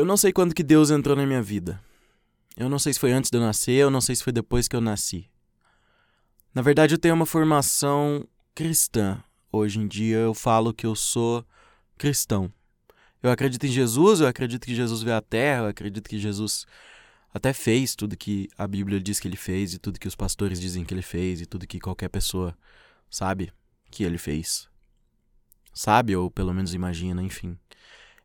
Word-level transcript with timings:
Eu 0.00 0.06
não 0.06 0.16
sei 0.16 0.32
quando 0.32 0.54
que 0.54 0.62
Deus 0.62 0.90
entrou 0.90 1.14
na 1.14 1.26
minha 1.26 1.42
vida. 1.42 1.78
Eu 2.56 2.70
não 2.70 2.78
sei 2.78 2.94
se 2.94 2.98
foi 2.98 3.12
antes 3.12 3.30
de 3.30 3.36
eu 3.36 3.42
nascer, 3.42 3.72
eu 3.72 3.90
não 3.90 4.00
sei 4.00 4.16
se 4.16 4.24
foi 4.24 4.32
depois 4.32 4.66
que 4.66 4.74
eu 4.74 4.80
nasci. 4.80 5.28
Na 6.54 6.62
verdade, 6.62 6.94
eu 6.94 6.98
tenho 6.98 7.14
uma 7.14 7.26
formação 7.26 8.26
cristã. 8.54 9.22
Hoje 9.52 9.78
em 9.78 9.86
dia 9.86 10.16
eu 10.16 10.32
falo 10.32 10.72
que 10.72 10.86
eu 10.86 10.96
sou 10.96 11.44
cristão. 11.98 12.50
Eu 13.22 13.30
acredito 13.30 13.66
em 13.66 13.70
Jesus, 13.70 14.20
eu 14.20 14.26
acredito 14.26 14.64
que 14.64 14.74
Jesus 14.74 15.02
veio 15.02 15.18
à 15.18 15.20
Terra, 15.20 15.64
eu 15.64 15.68
acredito 15.68 16.08
que 16.08 16.18
Jesus 16.18 16.64
até 17.34 17.52
fez 17.52 17.94
tudo 17.94 18.16
que 18.16 18.48
a 18.56 18.66
Bíblia 18.66 18.98
diz 18.98 19.20
que 19.20 19.28
ele 19.28 19.36
fez, 19.36 19.74
e 19.74 19.78
tudo 19.78 20.00
que 20.00 20.08
os 20.08 20.16
pastores 20.16 20.58
dizem 20.58 20.82
que 20.82 20.94
ele 20.94 21.02
fez, 21.02 21.42
e 21.42 21.46
tudo 21.46 21.66
que 21.66 21.78
qualquer 21.78 22.08
pessoa 22.08 22.56
sabe 23.10 23.52
que 23.90 24.02
ele 24.02 24.16
fez. 24.16 24.66
Sabe, 25.74 26.16
ou 26.16 26.30
pelo 26.30 26.54
menos 26.54 26.72
imagina, 26.72 27.22
enfim. 27.22 27.58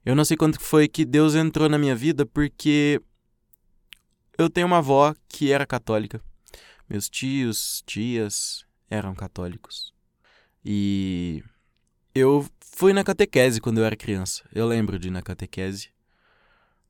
Eu 0.06 0.16
não 0.16 0.24
sei 0.24 0.38
quando 0.38 0.60
foi 0.60 0.88
que 0.88 1.04
Deus 1.04 1.34
entrou 1.34 1.68
na 1.68 1.80
minha 1.80 1.96
vida, 1.96 2.28
porque 2.28 3.02
eu 4.38 4.48
tenho 4.50 4.68
uma 4.68 4.78
avó 4.78 5.16
que 5.28 5.52
era 5.52 5.66
católica. 5.66 6.22
Meus 6.88 7.10
tios, 7.10 7.82
tias 7.88 8.64
eram 8.88 9.16
católicos. 9.16 9.96
E 10.64 11.44
eu 12.14 12.48
fui 12.60 12.94
na 12.94 13.04
catequese 13.04 13.60
quando 13.60 13.80
eu 13.80 13.86
era 13.86 13.96
criança. 13.96 14.44
Eu 14.54 14.68
lembro 14.68 15.00
de 15.00 15.08
ir 15.08 15.12
na 15.12 15.24
catequese. 15.24 15.90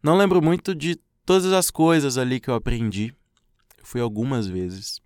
Não 0.04 0.18
lembro 0.18 0.42
muito 0.42 0.76
de 0.76 1.00
todas 1.26 1.54
as 1.54 1.72
coisas 1.72 2.18
ali 2.18 2.42
que 2.42 2.50
eu 2.50 2.54
aprendi. 2.54 3.16
Eu 3.78 3.86
fui 3.86 4.02
algumas 4.02 4.46
vezes. 4.46 5.02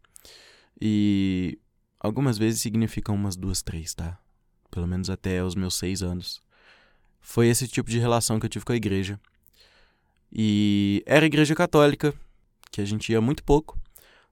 E 0.81 1.59
algumas 1.99 2.39
vezes 2.39 2.59
significam 2.59 3.13
umas 3.13 3.35
duas, 3.35 3.61
três, 3.61 3.93
tá? 3.93 4.17
Pelo 4.71 4.87
menos 4.87 5.11
até 5.11 5.43
os 5.43 5.53
meus 5.53 5.75
seis 5.75 6.01
anos. 6.01 6.41
Foi 7.21 7.47
esse 7.47 7.67
tipo 7.67 7.89
de 7.89 7.99
relação 7.99 8.39
que 8.39 8.45
eu 8.45 8.49
tive 8.49 8.65
com 8.65 8.71
a 8.71 8.75
igreja. 8.75 9.19
E 10.31 11.03
era 11.05 11.25
igreja 11.25 11.55
católica, 11.55 12.13
que 12.71 12.81
a 12.81 12.85
gente 12.85 13.11
ia 13.11 13.21
muito 13.21 13.43
pouco. 13.43 13.79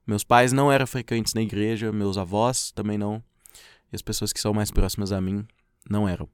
Meus 0.05 0.23
pais 0.23 0.53
não 0.53 0.71
eram 0.71 0.87
frequentes 0.87 1.33
na 1.33 1.41
igreja, 1.41 1.91
meus 1.91 2.17
avós 2.17 2.71
também 2.71 2.97
não. 2.97 3.21
E 3.91 3.95
as 3.95 4.01
pessoas 4.01 4.31
que 4.31 4.39
são 4.39 4.53
mais 4.53 4.71
próximas 4.71 5.11
a 5.11 5.19
mim 5.19 5.45
não 5.89 6.07
eram. 6.07 6.29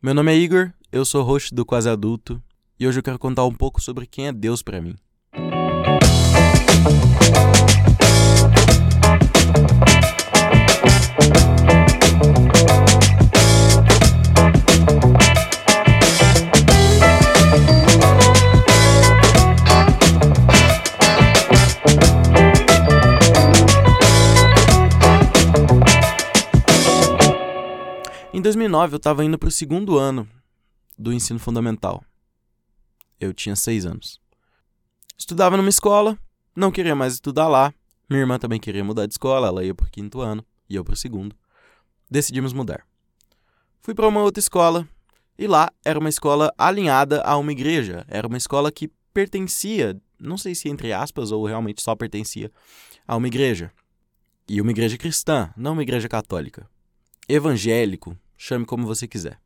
Meu 0.00 0.14
nome 0.14 0.32
é 0.32 0.36
Igor, 0.36 0.72
eu 0.90 1.04
sou 1.04 1.22
host 1.22 1.54
do 1.54 1.64
Quase 1.64 1.88
Adulto 1.88 2.42
e 2.78 2.86
hoje 2.86 2.98
eu 2.98 3.02
quero 3.02 3.18
contar 3.18 3.44
um 3.44 3.54
pouco 3.54 3.80
sobre 3.80 4.06
quem 4.06 4.26
é 4.26 4.32
Deus 4.32 4.62
para 4.62 4.80
mim. 4.80 4.96
Em 28.42 28.50
2009, 28.50 28.94
eu 28.94 28.96
estava 28.96 29.24
indo 29.24 29.38
para 29.38 29.48
o 29.48 29.52
segundo 29.52 29.96
ano 29.96 30.28
do 30.98 31.12
ensino 31.12 31.38
fundamental. 31.38 32.04
Eu 33.20 33.32
tinha 33.32 33.54
seis 33.54 33.86
anos. 33.86 34.20
Estudava 35.16 35.56
numa 35.56 35.68
escola, 35.68 36.18
não 36.56 36.72
queria 36.72 36.96
mais 36.96 37.12
estudar 37.12 37.46
lá. 37.46 37.72
Minha 38.10 38.22
irmã 38.22 38.40
também 38.40 38.58
queria 38.58 38.82
mudar 38.82 39.06
de 39.06 39.14
escola, 39.14 39.46
ela 39.46 39.64
ia 39.64 39.72
para 39.72 39.86
o 39.86 39.90
quinto 39.92 40.20
ano 40.20 40.44
e 40.68 40.74
eu 40.74 40.82
para 40.82 40.94
o 40.94 40.96
segundo. 40.96 41.36
Decidimos 42.10 42.52
mudar. 42.52 42.84
Fui 43.80 43.94
para 43.94 44.08
uma 44.08 44.24
outra 44.24 44.40
escola 44.40 44.88
e 45.38 45.46
lá 45.46 45.70
era 45.84 45.96
uma 45.96 46.08
escola 46.08 46.52
alinhada 46.58 47.22
a 47.22 47.36
uma 47.36 47.52
igreja. 47.52 48.04
Era 48.08 48.26
uma 48.26 48.38
escola 48.38 48.72
que 48.72 48.90
pertencia, 49.14 49.96
não 50.18 50.36
sei 50.36 50.56
se 50.56 50.68
entre 50.68 50.92
aspas 50.92 51.30
ou 51.30 51.46
realmente 51.46 51.80
só 51.80 51.94
pertencia, 51.94 52.50
a 53.06 53.16
uma 53.16 53.28
igreja. 53.28 53.72
E 54.48 54.60
uma 54.60 54.72
igreja 54.72 54.98
cristã, 54.98 55.54
não 55.56 55.74
uma 55.74 55.82
igreja 55.82 56.08
católica 56.08 56.68
evangélico, 57.28 58.16
chame 58.42 58.66
como 58.66 58.84
você 58.84 59.06
quiser. 59.06 59.38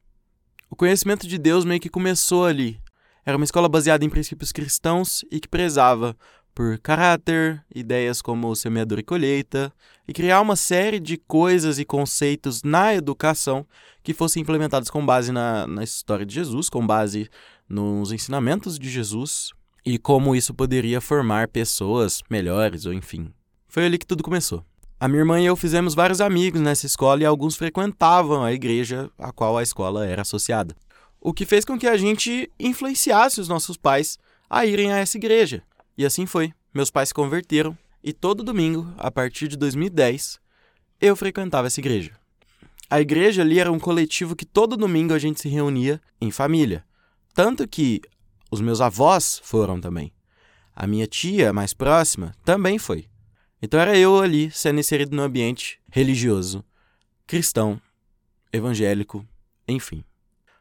O 0.71 0.75
conhecimento 0.75 1.29
de 1.29 1.37
Deus 1.37 1.67
meio 1.67 1.81
que 1.81 1.91
começou 1.91 2.47
ali. 2.47 2.81
Era 3.27 3.37
uma 3.37 3.45
escola 3.45 3.69
baseada 3.69 4.05
em 4.05 4.09
princípios 4.09 4.53
cristãos 4.53 5.23
e 5.31 5.39
que 5.39 5.47
prezava 5.47 6.17
por 6.55 6.79
caráter, 6.79 7.63
ideias 7.75 8.23
como 8.23 8.57
semeadura 8.57 9.03
e 9.03 9.05
colheita, 9.05 9.71
e 10.09 10.15
criar 10.15 10.41
uma 10.41 10.57
série 10.57 10.99
de 10.99 11.19
coisas 11.19 11.79
e 11.79 11.85
conceitos 11.85 12.63
na 12.63 12.95
educação 12.95 13.67
que 14.03 14.15
fossem 14.15 14.41
implementados 14.41 14.89
com 14.89 15.05
base 15.05 15.31
na, 15.31 15.67
na 15.67 15.85
história 15.85 16.25
de 16.25 16.35
Jesus, 16.35 16.71
com 16.71 16.87
base 16.87 17.29
nos 17.69 18.11
ensinamentos 18.11 18.79
de 18.79 18.89
Jesus 18.89 19.51
e 19.85 19.99
como 19.99 20.35
isso 20.35 20.55
poderia 20.55 21.03
formar 21.03 21.49
pessoas 21.49 22.23
melhores, 22.31 22.87
ou 22.87 22.95
enfim. 22.95 23.31
Foi 23.69 23.85
ali 23.85 23.99
que 23.99 24.07
tudo 24.07 24.25
começou. 24.25 24.65
A 24.99 25.09
minha 25.09 25.21
irmã 25.21 25.39
e 25.39 25.45
eu 25.45 25.55
fizemos 25.55 25.95
vários 25.95 26.23
amigos 26.23 26.59
nessa 26.59 26.87
escola 26.87 27.21
e 27.21 27.27
alguns 27.27 27.55
frequentavam 27.55 28.43
a 28.43 28.55
igreja 28.55 29.11
a 29.19 29.31
qual 29.31 29.59
a 29.59 29.63
escola 29.63 30.07
era 30.07 30.23
associada. 30.23 30.75
O 31.21 31.35
que 31.35 31.45
fez 31.45 31.67
com 31.67 31.79
que 31.79 31.87
a 31.87 31.99
gente 31.99 32.51
influenciasse 32.59 33.39
os 33.39 33.47
nossos 33.47 33.77
pais 33.77 34.19
a 34.49 34.65
irem 34.65 34.91
a 34.91 34.97
essa 34.97 35.19
igreja. 35.19 35.63
E 35.99 36.07
assim 36.07 36.25
foi. 36.25 36.51
Meus 36.73 36.91
pais 36.91 37.09
se 37.11 37.15
converteram 37.15 37.77
e 38.03 38.11
todo 38.11 38.43
domingo, 38.43 38.91
a 38.97 39.11
partir 39.11 39.49
de 39.49 39.57
2010, 39.59 40.41
eu 40.99 41.15
frequentava 41.15 41.67
essa 41.67 41.81
igreja. 41.81 42.13
A 42.89 42.99
igreja 42.99 43.43
ali 43.43 43.59
era 43.59 43.71
um 43.71 43.79
coletivo 43.79 44.35
que 44.35 44.47
todo 44.47 44.79
domingo 44.79 45.13
a 45.13 45.19
gente 45.19 45.43
se 45.43 45.49
reunia 45.49 46.01
em 46.19 46.31
família. 46.31 46.83
Tanto 47.35 47.69
que 47.69 48.01
os 48.51 48.63
meus 48.63 48.81
avós 48.81 49.43
foram 49.45 49.79
também. 49.79 50.11
A 50.75 50.87
minha 50.87 51.07
tia 51.07 51.53
mais 51.53 51.75
próxima 51.75 52.33
também 52.43 52.79
foi. 52.79 53.07
Então 53.61 53.81
era 53.81 53.97
eu 53.97 54.21
ali 54.21 54.51
sendo 54.51 54.81
inserido 54.81 55.17
no 55.17 55.23
ambiente 55.23 55.79
religioso, 55.91 56.65
cristão, 57.27 57.81
evangélico, 58.53 59.27
enfim. 59.67 60.05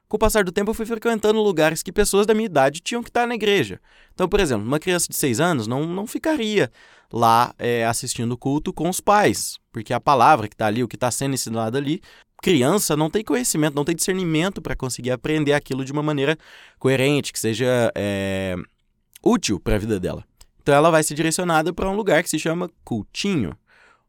Com 0.07 0.17
o 0.17 0.19
passar 0.19 0.44
do 0.44 0.51
tempo, 0.51 0.69
eu 0.69 0.75
fui 0.75 0.85
frequentando 0.85 1.41
lugares 1.41 1.81
que 1.81 1.91
pessoas 1.91 2.28
da 2.28 2.33
minha 2.33 2.45
idade 2.45 2.79
tinham 2.79 3.01
que 3.01 3.09
estar 3.09 3.25
na 3.25 3.33
igreja. 3.33 3.81
Então, 4.13 4.29
por 4.29 4.39
exemplo, 4.39 4.66
uma 4.66 4.79
criança 4.79 5.07
de 5.09 5.16
6 5.16 5.39
anos 5.39 5.67
não, 5.67 5.85
não 5.85 6.06
ficaria 6.06 6.72
lá 7.11 7.53
é, 7.57 7.85
assistindo 7.85 8.31
o 8.31 8.38
culto 8.38 8.72
com 8.72 8.88
os 8.88 9.01
pais, 9.01 9.57
porque 9.72 9.94
a 9.94 10.00
palavra 10.00 10.47
que 10.47 10.53
está 10.53 10.67
ali, 10.67 10.83
o 10.83 10.88
que 10.88 10.95
está 10.95 11.09
sendo 11.09 11.33
ensinado 11.33 11.77
ali, 11.77 12.01
criança 12.41 12.95
não 12.95 13.09
tem 13.09 13.23
conhecimento, 13.23 13.73
não 13.73 13.83
tem 13.83 13.95
discernimento 13.95 14.62
para 14.62 14.75
conseguir 14.75 15.12
aprender 15.12 15.53
aquilo 15.53 15.83
de 15.83 15.91
uma 15.91 16.03
maneira 16.03 16.38
coerente, 16.77 17.33
que 17.33 17.39
seja 17.39 17.91
é, 17.95 18.56
útil 19.23 19.59
para 19.59 19.75
a 19.75 19.79
vida 19.79 20.00
dela. 20.00 20.23
Então 20.66 20.74
ela 20.74 20.90
vai 20.90 21.03
ser 21.03 21.14
direcionada 21.14 21.72
para 21.72 21.88
um 21.88 21.96
lugar 21.96 22.24
que 22.24 22.30
se 22.30 22.40
chama 22.40 22.72
cultinho. 22.84 23.56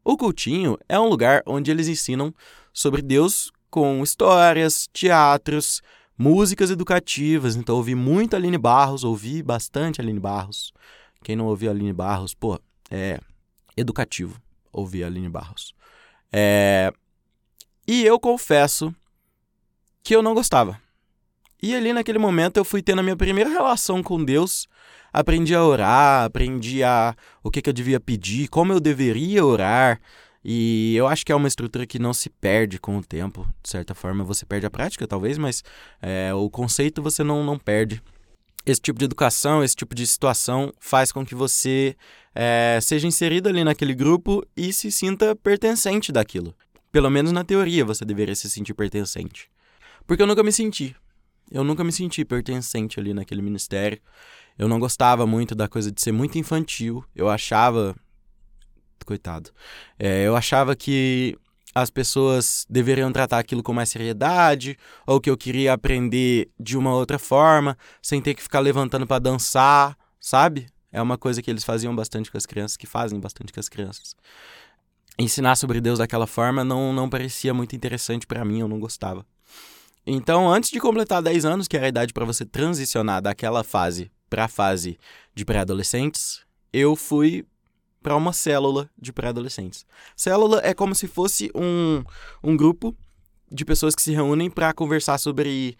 O 0.03 0.17
cultinho 0.17 0.75
é 0.89 0.99
um 0.99 1.07
lugar 1.07 1.43
onde 1.45 1.69
eles 1.69 1.87
ensinam 1.87 2.33
sobre 2.73 3.03
Deus 3.03 3.51
com 3.69 4.01
histórias, 4.01 4.89
teatros, 4.91 5.83
músicas 6.17 6.71
educativas. 6.71 7.55
Então 7.55 7.75
ouvi 7.75 7.93
muito 7.93 8.35
Aline 8.35 8.57
Barros, 8.57 9.03
ouvi 9.03 9.43
bastante 9.43 10.01
Aline 10.01 10.19
Barros. 10.19 10.73
Quem 11.23 11.35
não 11.35 11.45
ouviu 11.45 11.69
Aline 11.69 11.93
Barros, 11.93 12.33
pô, 12.33 12.59
é 12.89 13.19
educativo 13.77 14.41
ouvir 14.73 15.03
Aline 15.03 15.29
Barros. 15.29 15.75
É... 16.33 16.91
E 17.87 18.03
eu 18.03 18.19
confesso 18.19 18.91
que 20.01 20.15
eu 20.15 20.23
não 20.23 20.33
gostava. 20.33 20.81
E 21.61 21.75
ali 21.75 21.91
naquele 21.93 22.19
momento 22.19 22.57
eu 22.57 22.65
fui 22.65 22.81
tendo 22.81 22.99
a 22.99 23.03
minha 23.03 23.15
primeira 23.15 23.49
relação 23.49 24.03
com 24.03 24.23
Deus 24.23 24.67
aprendi 25.11 25.55
a 25.55 25.63
orar, 25.63 26.25
aprendi 26.25 26.83
a 26.83 27.15
o 27.43 27.49
que, 27.49 27.61
que 27.61 27.69
eu 27.69 27.73
devia 27.73 27.99
pedir, 27.99 28.47
como 28.47 28.73
eu 28.73 28.79
deveria 28.79 29.43
orar. 29.43 29.99
E 30.43 30.95
eu 30.95 31.07
acho 31.07 31.25
que 31.25 31.31
é 31.31 31.35
uma 31.35 31.47
estrutura 31.47 31.85
que 31.85 31.99
não 31.99 32.13
se 32.13 32.29
perde 32.29 32.79
com 32.79 32.97
o 32.97 33.03
tempo. 33.03 33.47
De 33.61 33.69
certa 33.69 33.93
forma, 33.93 34.23
você 34.23 34.45
perde 34.45 34.65
a 34.65 34.69
prática, 34.69 35.07
talvez, 35.07 35.37
mas 35.37 35.63
é, 36.01 36.33
o 36.33 36.49
conceito 36.49 37.01
você 37.01 37.23
não, 37.23 37.43
não 37.43 37.57
perde. 37.57 38.01
Esse 38.65 38.79
tipo 38.79 38.99
de 38.99 39.05
educação, 39.05 39.63
esse 39.63 39.75
tipo 39.75 39.95
de 39.95 40.05
situação 40.05 40.71
faz 40.79 41.11
com 41.11 41.25
que 41.25 41.33
você 41.33 41.95
é, 42.35 42.79
seja 42.81 43.07
inserido 43.07 43.49
ali 43.49 43.63
naquele 43.63 43.93
grupo 43.93 44.45
e 44.55 44.71
se 44.71 44.91
sinta 44.91 45.35
pertencente 45.35 46.11
daquilo. 46.11 46.53
Pelo 46.91 47.09
menos 47.09 47.31
na 47.31 47.43
teoria 47.43 47.83
você 47.83 48.05
deveria 48.05 48.35
se 48.35 48.49
sentir 48.49 48.73
pertencente. 48.73 49.49
Porque 50.05 50.21
eu 50.21 50.27
nunca 50.27 50.43
me 50.43 50.51
senti. 50.51 50.95
Eu 51.51 51.63
nunca 51.63 51.83
me 51.83 51.91
senti 51.91 52.25
pertencente 52.25 52.99
ali 52.99 53.13
naquele 53.13 53.41
ministério. 53.41 53.99
Eu 54.57 54.67
não 54.67 54.79
gostava 54.79 55.25
muito 55.25 55.53
da 55.53 55.67
coisa 55.67 55.91
de 55.91 56.01
ser 56.01 56.11
muito 56.11 56.37
infantil. 56.37 57.03
Eu 57.15 57.29
achava. 57.29 57.95
Coitado. 59.05 59.51
É, 59.97 60.27
eu 60.27 60.35
achava 60.35 60.75
que 60.75 61.37
as 61.73 61.89
pessoas 61.89 62.65
deveriam 62.69 63.11
tratar 63.11 63.37
aquilo 63.37 63.61
com 63.61 63.71
mais 63.71 63.89
seriedade, 63.89 64.77
ou 65.05 65.21
que 65.21 65.29
eu 65.29 65.37
queria 65.37 65.73
aprender 65.73 66.49
de 66.59 66.75
uma 66.75 66.93
outra 66.93 67.19
forma, 67.19 67.77
sem 68.01 68.21
ter 68.21 68.33
que 68.33 68.41
ficar 68.41 68.59
levantando 68.59 69.05
para 69.05 69.19
dançar, 69.19 69.95
sabe? 70.19 70.67
É 70.91 71.01
uma 71.01 71.17
coisa 71.17 71.41
que 71.41 71.51
eles 71.51 71.63
faziam 71.63 71.95
bastante 71.95 72.31
com 72.31 72.37
as 72.37 72.45
crianças, 72.45 72.75
que 72.75 72.87
fazem 72.87 73.19
bastante 73.19 73.53
com 73.53 73.59
as 73.59 73.69
crianças. 73.69 74.15
Ensinar 75.19 75.55
sobre 75.55 75.79
Deus 75.79 75.99
daquela 75.99 76.27
forma 76.27 76.63
não, 76.63 76.91
não 76.91 77.09
parecia 77.09 77.53
muito 77.53 77.75
interessante 77.75 78.25
para 78.25 78.43
mim, 78.43 78.59
eu 78.59 78.67
não 78.67 78.79
gostava. 78.79 79.25
Então, 80.09 80.49
antes 80.49 80.71
de 80.71 80.79
completar 80.79 81.21
10 81.21 81.43
anos, 81.43 81.67
que 81.67 81.75
era 81.75 81.85
a 81.85 81.89
idade 81.89 82.13
para 82.13 82.23
você 82.23 82.45
transicionar 82.45 83.21
daquela 83.21 83.61
fase 83.61 84.09
para 84.29 84.45
a 84.45 84.47
fase 84.47 84.97
de 85.35 85.43
pré-adolescentes, 85.43 86.45
eu 86.71 86.95
fui 86.95 87.45
para 88.01 88.15
uma 88.15 88.31
célula 88.31 88.89
de 88.97 89.11
pré-adolescentes. 89.11 89.85
Célula 90.15 90.61
é 90.63 90.73
como 90.73 90.95
se 90.95 91.09
fosse 91.09 91.51
um, 91.53 92.05
um 92.41 92.55
grupo 92.55 92.95
de 93.51 93.65
pessoas 93.65 93.93
que 93.93 94.01
se 94.01 94.13
reúnem 94.13 94.49
para 94.49 94.71
conversar 94.71 95.17
sobre, 95.17 95.77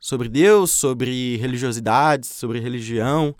sobre 0.00 0.30
Deus, 0.30 0.70
sobre 0.70 1.36
religiosidades, 1.36 2.30
sobre 2.30 2.58
religião. 2.60 3.36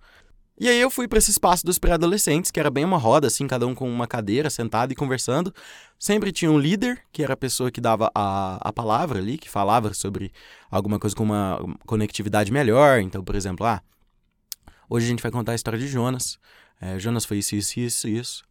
E 0.59 0.69
aí 0.71 0.81
eu 0.81 0.91
fui 0.91 1.07
para 1.07 1.19
esse 1.19 1.31
espaço 1.31 1.67
dos 1.67 1.79
pré-adolescentes, 1.79 2.51
que 2.51 2.59
era 2.59 2.71
bem 2.71 2.83
uma 2.83 2.97
roda, 2.97 3.27
assim, 3.27 3.47
cada 3.47 3.67
um 3.67 3.75
com 3.75 3.91
uma 3.91 4.07
cadeira, 4.07 4.49
sentado 4.49 4.91
e 4.91 4.95
conversando. 4.95 5.55
Sempre 5.99 6.33
tinha 6.33 6.51
um 6.51 6.59
líder, 6.59 7.03
que 7.13 7.23
era 7.23 7.35
a 7.35 7.37
pessoa 7.37 7.71
que 7.71 7.81
dava 7.81 8.11
a, 8.15 8.57
a 8.67 8.73
palavra 8.73 9.19
ali, 9.19 9.37
que 9.37 9.51
falava 9.51 9.93
sobre 9.93 10.33
alguma 10.71 10.99
coisa 10.99 11.15
com 11.15 11.25
uma 11.25 11.59
conectividade 11.85 12.51
melhor. 12.51 13.01
Então, 13.01 13.23
por 13.23 13.35
exemplo, 13.35 13.67
ah, 13.67 13.83
hoje 14.89 15.05
a 15.05 15.09
gente 15.11 15.23
vai 15.23 15.31
contar 15.31 15.53
a 15.53 15.55
história 15.55 15.79
de 15.79 15.89
Jonas. 15.89 16.39
É, 16.81 16.99
Jonas 16.99 17.27
foi 17.27 17.39
isso, 17.39 17.55
isso, 17.55 17.79
isso, 17.79 18.09
isso. 18.09 18.45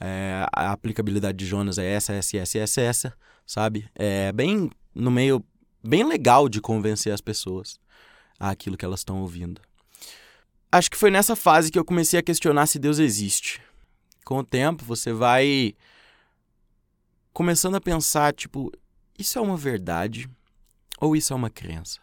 É, 0.00 0.44
a 0.52 0.72
aplicabilidade 0.72 1.38
de 1.38 1.46
Jonas 1.46 1.78
é 1.78 1.86
essa, 1.86 2.12
essa, 2.12 2.38
essa, 2.38 2.58
essa, 2.58 2.80
essa, 2.80 3.14
sabe? 3.46 3.88
É 3.94 4.32
bem 4.32 4.68
no 4.92 5.12
meio, 5.12 5.44
bem 5.82 6.02
legal 6.02 6.48
de 6.48 6.60
convencer 6.60 7.12
as 7.12 7.20
pessoas 7.20 7.78
àquilo 8.36 8.76
que 8.76 8.84
elas 8.84 9.00
estão 9.00 9.20
ouvindo. 9.20 9.60
Acho 10.74 10.90
que 10.90 10.96
foi 10.96 11.10
nessa 11.10 11.36
fase 11.36 11.70
que 11.70 11.78
eu 11.78 11.84
comecei 11.84 12.18
a 12.18 12.22
questionar 12.22 12.66
se 12.66 12.78
Deus 12.78 12.98
existe. 12.98 13.60
Com 14.24 14.38
o 14.38 14.44
tempo, 14.44 14.82
você 14.86 15.12
vai 15.12 15.74
começando 17.30 17.74
a 17.74 17.80
pensar, 17.80 18.32
tipo, 18.32 18.72
isso 19.18 19.38
é 19.38 19.42
uma 19.42 19.56
verdade 19.56 20.30
ou 20.98 21.14
isso 21.14 21.34
é 21.34 21.36
uma 21.36 21.50
crença? 21.50 22.00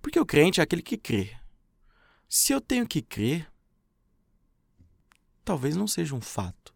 Porque 0.00 0.20
o 0.20 0.24
crente 0.24 0.60
é 0.60 0.62
aquele 0.62 0.80
que 0.80 0.96
crê. 0.96 1.36
Se 2.28 2.52
eu 2.52 2.60
tenho 2.60 2.86
que 2.86 3.02
crer, 3.02 3.50
talvez 5.44 5.74
não 5.74 5.88
seja 5.88 6.14
um 6.14 6.20
fato. 6.20 6.72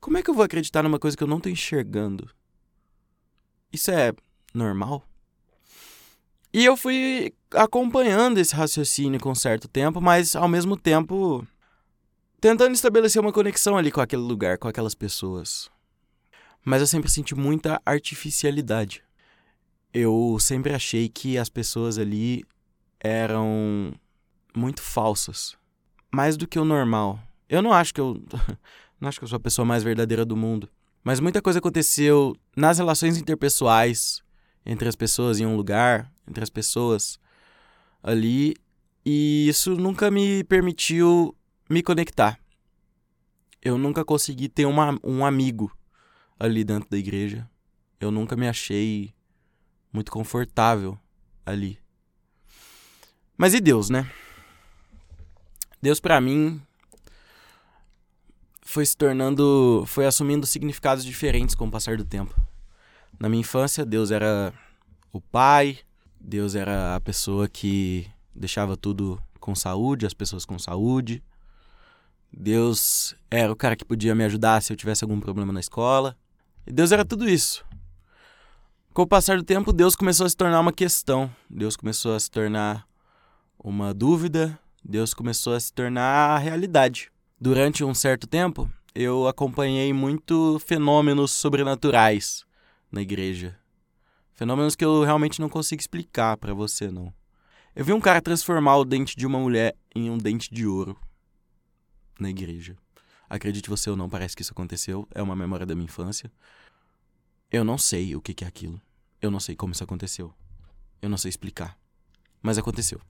Como 0.00 0.16
é 0.16 0.22
que 0.22 0.30
eu 0.30 0.34
vou 0.34 0.44
acreditar 0.44 0.82
numa 0.82 0.98
coisa 0.98 1.16
que 1.16 1.22
eu 1.22 1.28
não 1.28 1.36
estou 1.36 1.52
enxergando? 1.52 2.30
Isso 3.70 3.90
é 3.90 4.10
normal? 4.54 5.06
E 6.56 6.64
eu 6.64 6.74
fui 6.74 7.34
acompanhando 7.50 8.38
esse 8.38 8.54
raciocínio 8.54 9.20
com 9.20 9.30
um 9.30 9.34
certo 9.34 9.68
tempo, 9.68 10.00
mas 10.00 10.34
ao 10.34 10.48
mesmo 10.48 10.74
tempo 10.74 11.46
tentando 12.40 12.72
estabelecer 12.72 13.20
uma 13.20 13.30
conexão 13.30 13.76
ali 13.76 13.92
com 13.92 14.00
aquele 14.00 14.22
lugar, 14.22 14.56
com 14.56 14.66
aquelas 14.66 14.94
pessoas. 14.94 15.68
Mas 16.64 16.80
eu 16.80 16.86
sempre 16.86 17.10
senti 17.10 17.34
muita 17.34 17.78
artificialidade. 17.84 19.04
Eu 19.92 20.38
sempre 20.40 20.72
achei 20.72 21.10
que 21.10 21.36
as 21.36 21.50
pessoas 21.50 21.98
ali 21.98 22.42
eram 22.98 23.92
muito 24.56 24.80
falsas, 24.80 25.58
mais 26.10 26.38
do 26.38 26.48
que 26.48 26.58
o 26.58 26.64
normal. 26.64 27.20
Eu 27.50 27.60
não 27.60 27.70
acho 27.70 27.92
que 27.92 28.00
eu 28.00 28.14
não 28.98 29.10
acho 29.10 29.18
que 29.18 29.24
eu 29.24 29.28
sou 29.28 29.36
a 29.36 29.40
pessoa 29.40 29.66
mais 29.66 29.82
verdadeira 29.82 30.24
do 30.24 30.34
mundo, 30.34 30.70
mas 31.04 31.20
muita 31.20 31.42
coisa 31.42 31.58
aconteceu 31.58 32.34
nas 32.56 32.78
relações 32.78 33.18
interpessoais 33.18 34.22
entre 34.64 34.88
as 34.88 34.96
pessoas 34.96 35.38
em 35.38 35.44
um 35.44 35.54
lugar, 35.54 36.10
entre 36.28 36.42
as 36.42 36.50
pessoas 36.50 37.18
ali, 38.02 38.54
e 39.04 39.48
isso 39.48 39.76
nunca 39.76 40.10
me 40.10 40.42
permitiu 40.44 41.36
me 41.68 41.82
conectar. 41.82 42.38
Eu 43.62 43.76
nunca 43.78 44.04
consegui 44.04 44.48
ter 44.48 44.66
uma, 44.66 44.98
um 45.02 45.24
amigo 45.24 45.76
ali 46.38 46.62
dentro 46.64 46.88
da 46.88 46.96
igreja. 46.96 47.48
Eu 48.00 48.10
nunca 48.10 48.36
me 48.36 48.48
achei 48.48 49.14
muito 49.92 50.12
confortável 50.12 50.98
ali. 51.44 51.78
Mas 53.36 53.54
e 53.54 53.60
Deus, 53.60 53.90
né? 53.90 54.10
Deus 55.80 56.00
para 56.00 56.20
mim 56.20 56.60
foi 58.62 58.84
se 58.84 58.96
tornando, 58.96 59.84
foi 59.86 60.06
assumindo 60.06 60.46
significados 60.46 61.04
diferentes 61.04 61.54
com 61.54 61.66
o 61.66 61.70
passar 61.70 61.96
do 61.96 62.04
tempo. 62.04 62.34
Na 63.18 63.28
minha 63.28 63.40
infância, 63.40 63.86
Deus 63.86 64.10
era 64.10 64.52
o 65.12 65.20
pai, 65.20 65.78
Deus 66.28 66.56
era 66.56 66.96
a 66.96 67.00
pessoa 67.00 67.46
que 67.46 68.04
deixava 68.34 68.76
tudo 68.76 69.22
com 69.38 69.54
saúde, 69.54 70.06
as 70.06 70.12
pessoas 70.12 70.44
com 70.44 70.58
saúde. 70.58 71.22
Deus 72.32 73.14
era 73.30 73.52
o 73.52 73.54
cara 73.54 73.76
que 73.76 73.84
podia 73.84 74.12
me 74.12 74.24
ajudar 74.24 74.60
se 74.60 74.72
eu 74.72 74.76
tivesse 74.76 75.04
algum 75.04 75.20
problema 75.20 75.52
na 75.52 75.60
escola. 75.60 76.16
E 76.66 76.72
Deus 76.72 76.90
era 76.90 77.04
tudo 77.04 77.28
isso. 77.28 77.64
Com 78.92 79.02
o 79.02 79.06
passar 79.06 79.36
do 79.36 79.44
tempo, 79.44 79.72
Deus 79.72 79.94
começou 79.94 80.26
a 80.26 80.28
se 80.28 80.36
tornar 80.36 80.58
uma 80.58 80.72
questão. 80.72 81.30
Deus 81.48 81.76
começou 81.76 82.16
a 82.16 82.18
se 82.18 82.28
tornar 82.28 82.84
uma 83.56 83.94
dúvida. 83.94 84.58
Deus 84.84 85.14
começou 85.14 85.54
a 85.54 85.60
se 85.60 85.72
tornar 85.72 86.30
a 86.30 86.38
realidade. 86.38 87.08
Durante 87.40 87.84
um 87.84 87.94
certo 87.94 88.26
tempo, 88.26 88.68
eu 88.92 89.28
acompanhei 89.28 89.92
muito 89.92 90.58
fenômenos 90.58 91.30
sobrenaturais 91.30 92.44
na 92.90 93.00
igreja. 93.00 93.56
Fenômenos 94.36 94.76
que 94.76 94.84
eu 94.84 95.02
realmente 95.02 95.40
não 95.40 95.48
consigo 95.48 95.80
explicar 95.80 96.36
para 96.36 96.52
você, 96.52 96.90
não. 96.90 97.12
Eu 97.74 97.84
vi 97.84 97.92
um 97.94 98.00
cara 98.00 98.20
transformar 98.20 98.76
o 98.76 98.84
dente 98.84 99.16
de 99.16 99.26
uma 99.26 99.38
mulher 99.38 99.74
em 99.94 100.10
um 100.10 100.18
dente 100.18 100.52
de 100.52 100.66
ouro 100.66 100.96
na 102.20 102.28
igreja. 102.28 102.76
Acredite 103.30 103.70
você 103.70 103.88
ou 103.88 103.96
não, 103.96 104.10
parece 104.10 104.36
que 104.36 104.42
isso 104.42 104.52
aconteceu. 104.52 105.08
É 105.14 105.22
uma 105.22 105.34
memória 105.34 105.64
da 105.64 105.74
minha 105.74 105.86
infância. 105.86 106.30
Eu 107.50 107.64
não 107.64 107.78
sei 107.78 108.14
o 108.14 108.20
que 108.20 108.44
é 108.44 108.46
aquilo. 108.46 108.80
Eu 109.22 109.30
não 109.30 109.40
sei 109.40 109.56
como 109.56 109.72
isso 109.72 109.82
aconteceu. 109.82 110.32
Eu 111.00 111.08
não 111.08 111.16
sei 111.16 111.30
explicar. 111.30 111.78
Mas 112.42 112.58
aconteceu. 112.58 113.00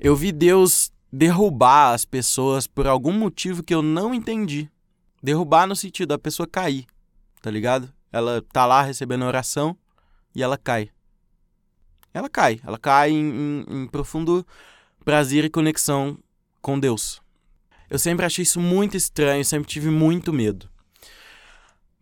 Eu 0.00 0.16
vi 0.16 0.32
Deus 0.32 0.90
derrubar 1.12 1.92
as 1.92 2.04
pessoas 2.06 2.66
por 2.66 2.86
algum 2.86 3.12
motivo 3.12 3.62
que 3.62 3.74
eu 3.74 3.82
não 3.82 4.14
entendi. 4.14 4.70
Derrubar 5.22 5.66
no 5.66 5.76
sentido 5.76 6.08
da 6.08 6.18
pessoa 6.18 6.46
cair, 6.46 6.86
tá 7.42 7.50
ligado? 7.50 7.92
Ela 8.16 8.42
tá 8.52 8.64
lá 8.66 8.82
recebendo 8.82 9.24
oração 9.24 9.76
e 10.34 10.42
ela 10.42 10.56
cai. 10.56 10.90
Ela 12.12 12.28
cai. 12.28 12.60
Ela 12.64 12.78
cai 12.78 13.10
em, 13.10 13.64
em, 13.68 13.82
em 13.82 13.86
profundo 13.86 14.46
prazer 15.04 15.44
e 15.44 15.50
conexão 15.50 16.18
com 16.60 16.78
Deus. 16.80 17.20
Eu 17.88 17.98
sempre 17.98 18.26
achei 18.26 18.42
isso 18.42 18.60
muito 18.60 18.96
estranho, 18.96 19.44
sempre 19.44 19.68
tive 19.68 19.90
muito 19.90 20.32
medo. 20.32 20.68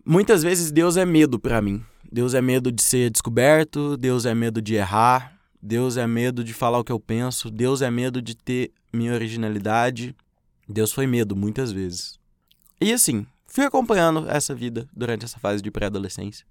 Muitas 0.05 0.43
vezes 0.43 0.71
Deus 0.71 0.97
é 0.97 1.05
medo 1.05 1.39
para 1.39 1.61
mim. 1.61 1.85
Deus 2.11 2.33
é 2.33 2.41
medo 2.41 2.71
de 2.71 2.83
ser 2.83 3.11
descoberto, 3.11 3.97
Deus 3.97 4.25
é 4.25 4.35
medo 4.35 4.63
de 4.63 4.75
errar, 4.75 5.37
Deus 5.61 5.97
é 5.97 6.07
medo 6.07 6.45
de 6.45 6.55
falar 6.55 6.79
o 6.79 6.85
que 6.85 6.93
eu 6.93 7.01
penso, 7.01 7.51
Deus 7.51 7.83
é 7.83 7.91
medo 7.91 8.23
de 8.23 8.37
ter 8.37 8.71
minha 8.93 9.13
originalidade. 9.13 10.15
Deus 10.69 10.93
foi 10.93 11.07
medo 11.07 11.35
muitas 11.35 11.73
vezes. 11.73 12.19
E 12.81 12.93
assim, 12.93 13.27
Fui 13.55 13.65
acompanhando 13.65 14.29
essa 14.29 14.53
vida 14.53 14.89
durante 14.93 15.25
essa 15.25 15.39
fase 15.39 15.63
de 15.63 15.71
pré-adolescência 15.71 16.45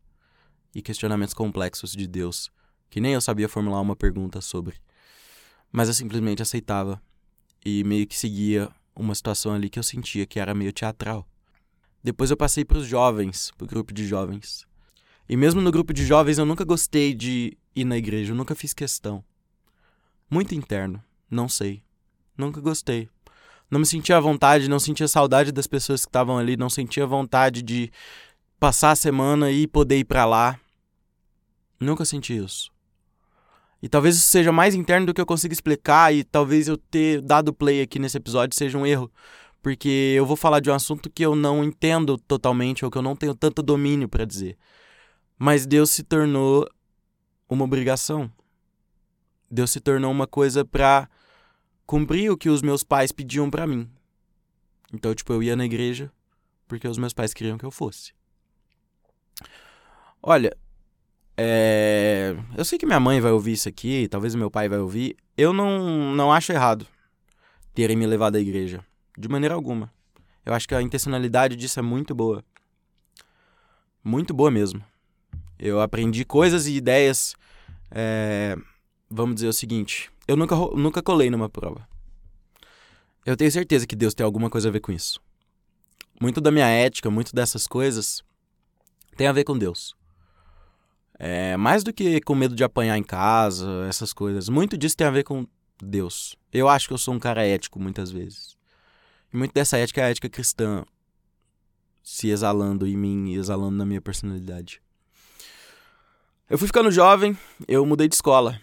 e 0.74 0.82
questionamentos 0.82 1.34
complexos 1.34 1.92
de 1.92 2.08
Deus, 2.08 2.50
que 2.90 3.02
nem 3.02 3.12
eu 3.14 3.20
sabia 3.20 3.50
formular 3.50 3.82
uma 3.82 3.94
pergunta 3.94 4.40
sobre. 4.40 4.78
Mas 5.70 5.90
eu 5.90 5.94
simplesmente 5.94 6.42
aceitava 6.42 7.04
e 7.66 7.84
meio 7.84 8.08
que 8.08 8.18
seguia 8.18 8.70
uma 8.96 9.14
situação 9.14 9.54
ali 9.54 9.70
que 9.70 9.78
eu 9.78 9.84
sentia 9.84 10.26
que 10.26 10.40
era 10.40 10.54
meio 10.54 10.72
teatral. 10.72 11.28
Depois 12.02 12.32
eu 12.32 12.38
passei 12.38 12.64
para 12.64 12.78
os 12.78 12.88
jovens, 12.88 13.52
para 13.58 13.66
o 13.66 13.68
grupo 13.68 13.94
de 13.94 14.08
jovens. 14.08 14.66
E 15.28 15.36
mesmo 15.36 15.60
no 15.60 15.74
grupo 15.74 15.92
de 15.94 16.06
jovens 16.06 16.38
eu 16.38 16.46
nunca 16.46 16.64
gostei 16.64 17.14
de 17.14 17.58
ir 17.76 17.84
na 17.84 17.98
igreja, 17.98 18.32
eu 18.32 18.38
nunca 18.38 18.56
fiz 18.56 18.74
questão. 18.74 19.22
Muito 20.30 20.56
interno, 20.56 21.04
não 21.30 21.50
sei. 21.50 21.84
Nunca 22.38 22.62
gostei 22.62 23.10
não 23.70 23.80
me 23.80 23.86
sentia 23.86 24.18
à 24.18 24.20
vontade, 24.20 24.70
não 24.70 24.80
sentia 24.80 25.08
saudade 25.08 25.52
das 25.52 25.68
pessoas 25.68 26.06
que 26.06 26.10
estavam 26.10 26.38
ali, 26.38 26.56
não 26.56 26.70
sentia 26.70 27.06
vontade 27.06 27.62
de 27.62 27.92
passar 28.60 28.92
a 28.92 28.96
semana 28.96 29.52
e 29.52 29.68
poder 29.68 29.98
ir 29.98 30.06
para 30.06 30.26
lá. 30.26 30.60
Nunca 31.80 32.06
senti 32.06 32.38
isso. 32.38 32.72
E 33.82 33.90
talvez 33.90 34.16
isso 34.16 34.30
seja 34.30 34.52
mais 34.52 34.74
interno 34.74 35.08
do 35.08 35.14
que 35.14 35.20
eu 35.20 35.26
consigo 35.26 35.54
explicar 35.54 36.14
e 36.14 36.24
talvez 36.24 36.70
eu 36.70 36.78
ter 36.78 37.22
dado 37.22 37.54
play 37.54 37.82
aqui 37.82 38.00
nesse 38.00 38.16
episódio 38.16 38.56
seja 38.58 38.78
um 38.78 38.86
erro, 38.86 39.12
porque 39.62 40.14
eu 40.16 40.26
vou 40.26 40.38
falar 40.38 40.62
de 40.62 40.70
um 40.70 40.74
assunto 40.74 41.10
que 41.10 41.26
eu 41.26 41.36
não 41.36 41.62
entendo 41.64 42.18
totalmente 42.18 42.86
ou 42.86 42.92
que 42.92 42.98
eu 42.98 43.02
não 43.02 43.16
tenho 43.16 43.36
tanto 43.36 43.62
domínio 43.62 44.08
para 44.08 44.24
dizer. 44.24 44.58
Mas 45.38 45.66
Deus 45.66 45.90
se 45.90 46.04
tornou 46.04 46.66
uma 47.50 47.66
obrigação. 47.66 48.32
Deus 49.52 49.72
se 49.72 49.82
tornou 49.82 50.12
uma 50.12 50.26
coisa 50.26 50.64
para 50.64 51.10
cumprir 51.86 52.32
o 52.32 52.38
que 52.38 52.50
os 52.50 52.62
meus 52.62 52.84
pais 52.84 53.12
pediam 53.12 53.50
para 53.50 53.68
mim. 53.68 53.90
Então, 54.94 55.14
tipo, 55.14 55.34
eu 55.34 55.42
ia 55.42 55.56
na 55.56 55.66
igreja 55.66 56.12
porque 56.68 56.88
os 56.88 56.98
meus 56.98 57.14
pais 57.14 57.34
queriam 57.34 57.58
que 57.58 57.66
eu 57.66 57.72
fosse. 57.72 58.14
Olha, 60.22 60.56
é... 61.38 62.36
eu 62.58 62.64
sei 62.64 62.78
que 62.78 62.86
minha 62.86 63.00
mãe 63.00 63.20
vai 63.20 63.32
ouvir 63.32 63.54
isso 63.54 63.68
aqui, 63.68 64.08
talvez 64.08 64.34
meu 64.36 64.50
pai 64.50 64.70
vai 64.70 64.80
ouvir. 64.80 65.16
Eu 65.38 65.52
não, 65.52 66.14
não 66.16 66.32
acho 66.32 66.52
errado 66.52 66.88
terem 67.74 67.98
me 67.98 68.06
levado 68.06 68.36
à 68.36 68.40
igreja, 68.40 68.86
de 69.18 69.28
maneira 69.28 69.56
alguma. 69.56 69.92
Eu 70.46 70.54
acho 70.54 70.68
que 70.68 70.76
a 70.76 70.82
intencionalidade 70.82 71.56
disso 71.56 71.80
é 71.80 71.84
muito 71.84 72.14
boa. 72.14 72.44
Muito 74.04 74.34
boa 74.34 74.52
mesmo. 74.52 74.84
Eu 75.58 75.82
aprendi 75.82 76.26
coisas 76.26 76.68
e 76.68 76.76
ideias 76.76 77.36
É, 77.96 78.58
vamos 79.14 79.36
dizer 79.36 79.48
o 79.48 79.54
seguinte: 79.54 80.12
eu 80.28 80.36
nunca, 80.36 80.56
nunca 80.56 81.02
colei 81.02 81.30
numa 81.30 81.50
prova. 81.50 81.88
Eu 83.26 83.38
tenho 83.38 83.52
certeza 83.52 83.88
que 83.88 83.96
Deus 83.96 84.14
tem 84.14 84.26
alguma 84.26 84.50
coisa 84.50 84.68
a 84.68 84.72
ver 84.72 84.82
com 84.82 84.92
isso. 84.92 85.22
Muito 86.20 86.42
da 86.42 86.52
minha 86.52 86.68
ética, 86.68 87.10
muito 87.10 87.34
dessas 87.34 87.68
coisas 87.68 88.24
tem 89.16 89.28
a 89.28 89.32
ver 89.32 89.44
com 89.44 89.58
Deus. 89.58 89.96
É, 91.20 91.56
mais 91.56 91.84
do 91.84 91.94
que 91.94 92.20
com 92.22 92.36
medo 92.36 92.56
de 92.56 92.64
apanhar 92.64 92.98
em 92.98 93.04
casa, 93.04 93.86
essas 93.88 94.12
coisas. 94.12 94.50
Muito 94.50 94.78
disso 94.78 94.98
tem 94.98 95.08
a 95.08 95.12
ver 95.12 95.24
com 95.24 95.48
Deus. 95.82 96.36
Eu 96.52 96.68
acho 96.68 96.88
que 96.88 96.94
eu 96.94 96.98
sou 96.98 97.14
um 97.14 97.20
cara 97.20 97.46
ético 97.46 97.80
muitas 97.80 98.12
vezes. 98.12 98.58
E 99.32 99.38
muito 99.38 99.54
dessa 99.54 99.78
ética 99.78 100.02
é 100.02 100.06
a 100.06 100.10
ética 100.10 100.30
cristã 100.30 100.84
se 102.04 102.30
exalando 102.30 102.86
em 102.86 102.98
mim 102.98 103.30
e 103.30 103.36
exalando 103.36 103.78
na 103.78 103.86
minha 103.86 104.02
personalidade. 104.02 104.82
Eu 106.50 106.58
fui 106.58 106.68
ficando 106.68 106.92
jovem, 106.92 107.38
eu 107.68 107.86
mudei 107.86 108.08
de 108.08 108.16
escola. 108.16 108.60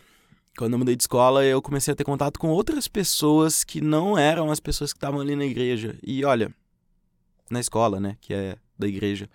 Quando 0.60 0.74
eu 0.74 0.78
mudei 0.78 0.94
de 0.94 1.04
escola, 1.04 1.42
eu 1.42 1.62
comecei 1.62 1.90
a 1.90 1.96
ter 1.96 2.04
contato 2.04 2.38
com 2.38 2.50
outras 2.50 2.86
pessoas 2.86 3.64
que 3.64 3.80
não 3.80 4.18
eram 4.18 4.50
as 4.50 4.60
pessoas 4.60 4.92
que 4.92 4.98
estavam 4.98 5.18
ali 5.18 5.34
na 5.34 5.46
igreja. 5.46 5.98
E 6.02 6.22
olha, 6.22 6.54
na 7.50 7.58
escola, 7.58 7.98
né, 7.98 8.18
que 8.20 8.34
é 8.34 8.58
da 8.78 8.86
igreja. 8.86 9.26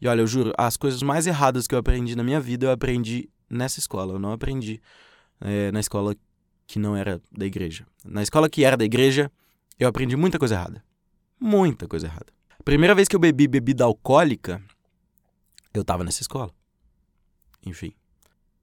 E 0.00 0.08
olha, 0.08 0.22
eu 0.22 0.26
juro, 0.26 0.54
as 0.56 0.78
coisas 0.78 1.02
mais 1.02 1.26
erradas 1.26 1.66
que 1.66 1.74
eu 1.74 1.78
aprendi 1.78 2.16
na 2.16 2.22
minha 2.22 2.40
vida, 2.40 2.64
eu 2.64 2.70
aprendi 2.70 3.28
nessa 3.50 3.78
escola. 3.78 4.14
Eu 4.14 4.18
não 4.18 4.32
aprendi 4.32 4.80
é, 5.38 5.70
na 5.70 5.80
escola 5.80 6.16
que 6.66 6.78
não 6.78 6.96
era 6.96 7.20
da 7.30 7.44
igreja. 7.44 7.86
Na 8.02 8.22
escola 8.22 8.48
que 8.48 8.64
era 8.64 8.74
da 8.74 8.84
igreja, 8.86 9.30
eu 9.78 9.86
aprendi 9.86 10.16
muita 10.16 10.38
coisa 10.38 10.54
errada. 10.54 10.82
Muita 11.38 11.86
coisa 11.86 12.06
errada. 12.06 12.32
Primeira 12.64 12.94
vez 12.94 13.06
que 13.06 13.14
eu 13.14 13.20
bebi 13.20 13.46
bebida 13.46 13.84
alcoólica, 13.84 14.62
eu 15.74 15.84
tava 15.84 16.04
nessa 16.04 16.22
escola. 16.22 16.50
Enfim. 17.66 17.92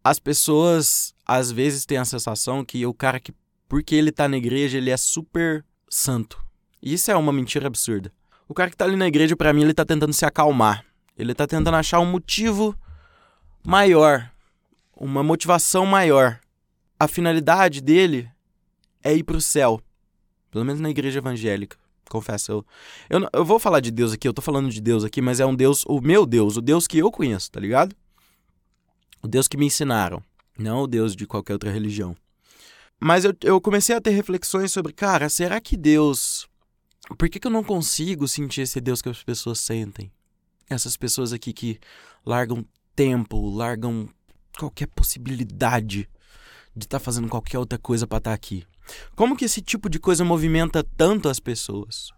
As 0.04 0.20
pessoas 0.20 1.14
às 1.28 1.52
vezes 1.52 1.86
têm 1.86 1.98
a 1.98 2.06
sensação 2.06 2.64
que 2.64 2.86
o 2.86 2.94
cara 2.94 3.20
que, 3.20 3.34
porque 3.68 3.94
ele 3.94 4.12
tá 4.12 4.28
na 4.28 4.38
igreja, 4.38 4.78
ele 4.78 4.90
é 4.90 4.98
super 4.98 5.66
santo. 5.90 6.42
E 6.82 6.94
isso 6.94 7.12
é 7.12 7.16
uma 7.16 7.34
mentira 7.34 7.68
absurda. 7.68 8.12
O 8.48 8.54
cara 8.54 8.70
que 8.70 8.78
tá 8.78 8.86
ali 8.86 8.96
na 8.96 9.08
igreja, 9.08 9.36
para 9.36 9.52
mim, 9.52 9.64
ele 9.64 9.74
tá 9.74 9.84
tentando 9.84 10.14
se 10.14 10.26
acalmar. 10.26 10.86
Ele 11.18 11.34
tá 11.34 11.46
tentando 11.46 11.76
achar 11.76 12.00
um 12.00 12.06
motivo 12.06 12.78
maior, 13.66 14.32
uma 14.96 15.22
motivação 15.22 15.86
maior. 15.86 16.40
A 16.98 17.08
finalidade 17.08 17.82
dele 17.82 18.30
é 19.04 19.14
ir 19.14 19.24
pro 19.24 19.42
céu. 19.42 19.82
Pelo 20.50 20.64
menos 20.64 20.80
na 20.80 20.90
igreja 20.90 21.20
evangélica. 21.20 21.78
Confesso, 22.10 22.52
eu, 22.52 22.66
eu, 23.10 23.30
eu 23.34 23.44
vou 23.44 23.60
falar 23.60 23.82
de 23.82 23.92
Deus 23.92 24.14
aqui, 24.14 24.26
eu 24.26 24.34
tô 24.34 24.42
falando 24.42 24.70
de 24.70 24.80
Deus 24.80 25.04
aqui, 25.04 25.22
mas 25.22 25.42
é 25.42 25.46
um 25.46 25.54
Deus, 25.54 25.84
o 25.86 26.00
meu 26.00 26.26
Deus, 26.26 26.56
o 26.56 26.62
Deus 26.62 26.88
que 26.88 26.98
eu 27.00 27.12
conheço, 27.12 27.52
tá 27.52 27.60
ligado? 27.60 27.94
O 29.22 29.28
Deus 29.28 29.46
que 29.46 29.58
me 29.58 29.66
ensinaram, 29.66 30.24
não 30.58 30.84
o 30.84 30.88
Deus 30.88 31.16
de 31.16 31.26
qualquer 31.26 31.54
outra 31.54 31.72
religião. 31.72 32.16
Mas 33.00 33.26
eu, 33.26 33.36
eu 33.44 33.62
comecei 33.62 33.96
a 33.96 34.02
ter 34.02 34.12
reflexões 34.12 34.72
sobre, 34.72 34.94
cara, 34.94 35.30
será 35.30 35.62
que 35.62 35.78
Deus. 35.78 36.48
Por 37.18 37.30
que, 37.30 37.40
que 37.40 37.48
eu 37.48 37.52
não 37.52 37.64
consigo 37.64 38.28
sentir 38.28 38.62
esse 38.62 38.82
Deus 38.82 39.02
que 39.02 39.10
as 39.10 39.24
pessoas 39.24 39.60
sentem? 39.60 40.12
Essas 40.70 40.98
pessoas 40.98 41.32
aqui 41.32 41.54
que 41.54 41.80
largam 42.26 42.66
tempo, 42.96 43.50
largam 43.50 44.10
qualquer 44.58 44.88
possibilidade 44.88 46.10
de 46.76 46.86
estar 46.86 47.00
tá 47.00 47.04
fazendo 47.04 47.30
qualquer 47.30 47.60
outra 47.60 47.78
coisa 47.78 48.06
para 48.06 48.18
estar 48.18 48.32
tá 48.32 48.36
aqui. 48.36 48.66
Como 49.16 49.38
que 49.38 49.46
esse 49.46 49.62
tipo 49.62 49.90
de 49.90 50.00
coisa 50.00 50.26
movimenta 50.26 50.84
tanto 50.84 51.30
as 51.30 51.40
pessoas? 51.40 52.12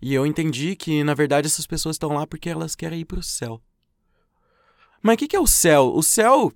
E 0.00 0.14
eu 0.14 0.26
entendi 0.26 0.76
que, 0.76 1.02
na 1.04 1.14
verdade, 1.14 1.46
essas 1.46 1.66
pessoas 1.66 1.96
estão 1.96 2.12
lá 2.12 2.26
porque 2.26 2.48
elas 2.48 2.74
querem 2.74 3.00
ir 3.00 3.04
para 3.04 3.18
o 3.18 3.22
céu. 3.22 3.60
Mas 5.02 5.14
o 5.14 5.18
que, 5.18 5.28
que 5.28 5.36
é 5.36 5.40
o 5.40 5.46
céu? 5.46 5.92
O 5.94 6.02
céu, 6.02 6.52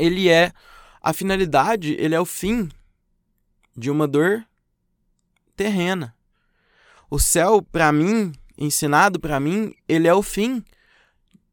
ele 0.00 0.28
é 0.28 0.52
a 1.00 1.12
finalidade, 1.12 1.94
ele 1.98 2.14
é 2.14 2.20
o 2.20 2.24
fim 2.24 2.68
de 3.76 3.90
uma 3.90 4.06
dor 4.06 4.44
terrena. 5.56 6.14
O 7.10 7.18
céu, 7.18 7.62
para 7.62 7.92
mim, 7.92 8.32
ensinado 8.56 9.18
para 9.18 9.40
mim, 9.40 9.74
ele 9.88 10.06
é 10.06 10.14
o 10.14 10.22
fim 10.22 10.64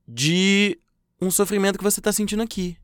de 0.07 0.79
um 1.21 1.31
sofrimento 1.31 1.77
que 1.77 1.83
você 1.83 1.99
está 1.99 2.11
sentindo 2.11 2.43
aqui. 2.43 2.77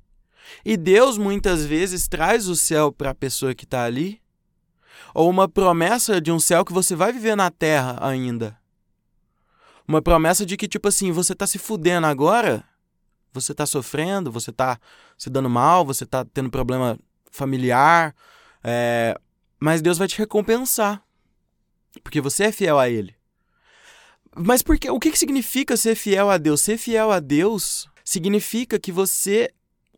E 0.65 0.75
Deus 0.75 1.17
muitas 1.17 1.65
vezes 1.65 2.07
traz 2.07 2.47
o 2.47 2.55
céu 2.55 2.91
para 2.91 3.11
a 3.11 3.15
pessoa 3.15 3.55
que 3.55 3.63
está 3.63 3.83
ali, 3.85 4.21
ou 5.13 5.29
uma 5.29 5.47
promessa 5.47 6.19
de 6.19 6.31
um 6.31 6.39
céu 6.39 6.65
que 6.65 6.73
você 6.73 6.95
vai 6.95 7.13
viver 7.13 7.35
na 7.35 7.49
terra 7.51 7.97
ainda. 8.01 8.57
Uma 9.87 10.01
promessa 10.01 10.45
de 10.45 10.57
que, 10.57 10.67
tipo 10.67 10.87
assim, 10.87 11.11
você 11.11 11.33
está 11.33 11.45
se 11.45 11.59
fudendo 11.59 12.07
agora, 12.07 12.63
você 13.33 13.51
está 13.51 13.65
sofrendo, 13.65 14.31
você 14.31 14.49
está 14.49 14.79
se 15.17 15.29
dando 15.29 15.49
mal, 15.49 15.85
você 15.85 16.03
está 16.03 16.23
tendo 16.25 16.49
problema 16.49 16.97
familiar, 17.31 18.15
é... 18.63 19.19
mas 19.59 19.81
Deus 19.81 19.97
vai 19.97 20.07
te 20.07 20.17
recompensar, 20.17 21.03
porque 22.03 22.21
você 22.21 22.45
é 22.45 22.51
fiel 22.51 22.79
a 22.79 22.89
Ele. 22.89 23.15
Mas 24.35 24.61
por 24.61 24.77
que, 24.77 24.89
o 24.89 24.99
que, 24.99 25.11
que 25.11 25.19
significa 25.19 25.77
ser 25.77 25.95
fiel 25.95 26.29
a 26.29 26.37
Deus? 26.37 26.61
Ser 26.61 26.77
fiel 26.77 27.11
a 27.11 27.19
Deus 27.19 27.87
significa 28.03 28.79
que 28.79 28.91
você, 28.91 29.51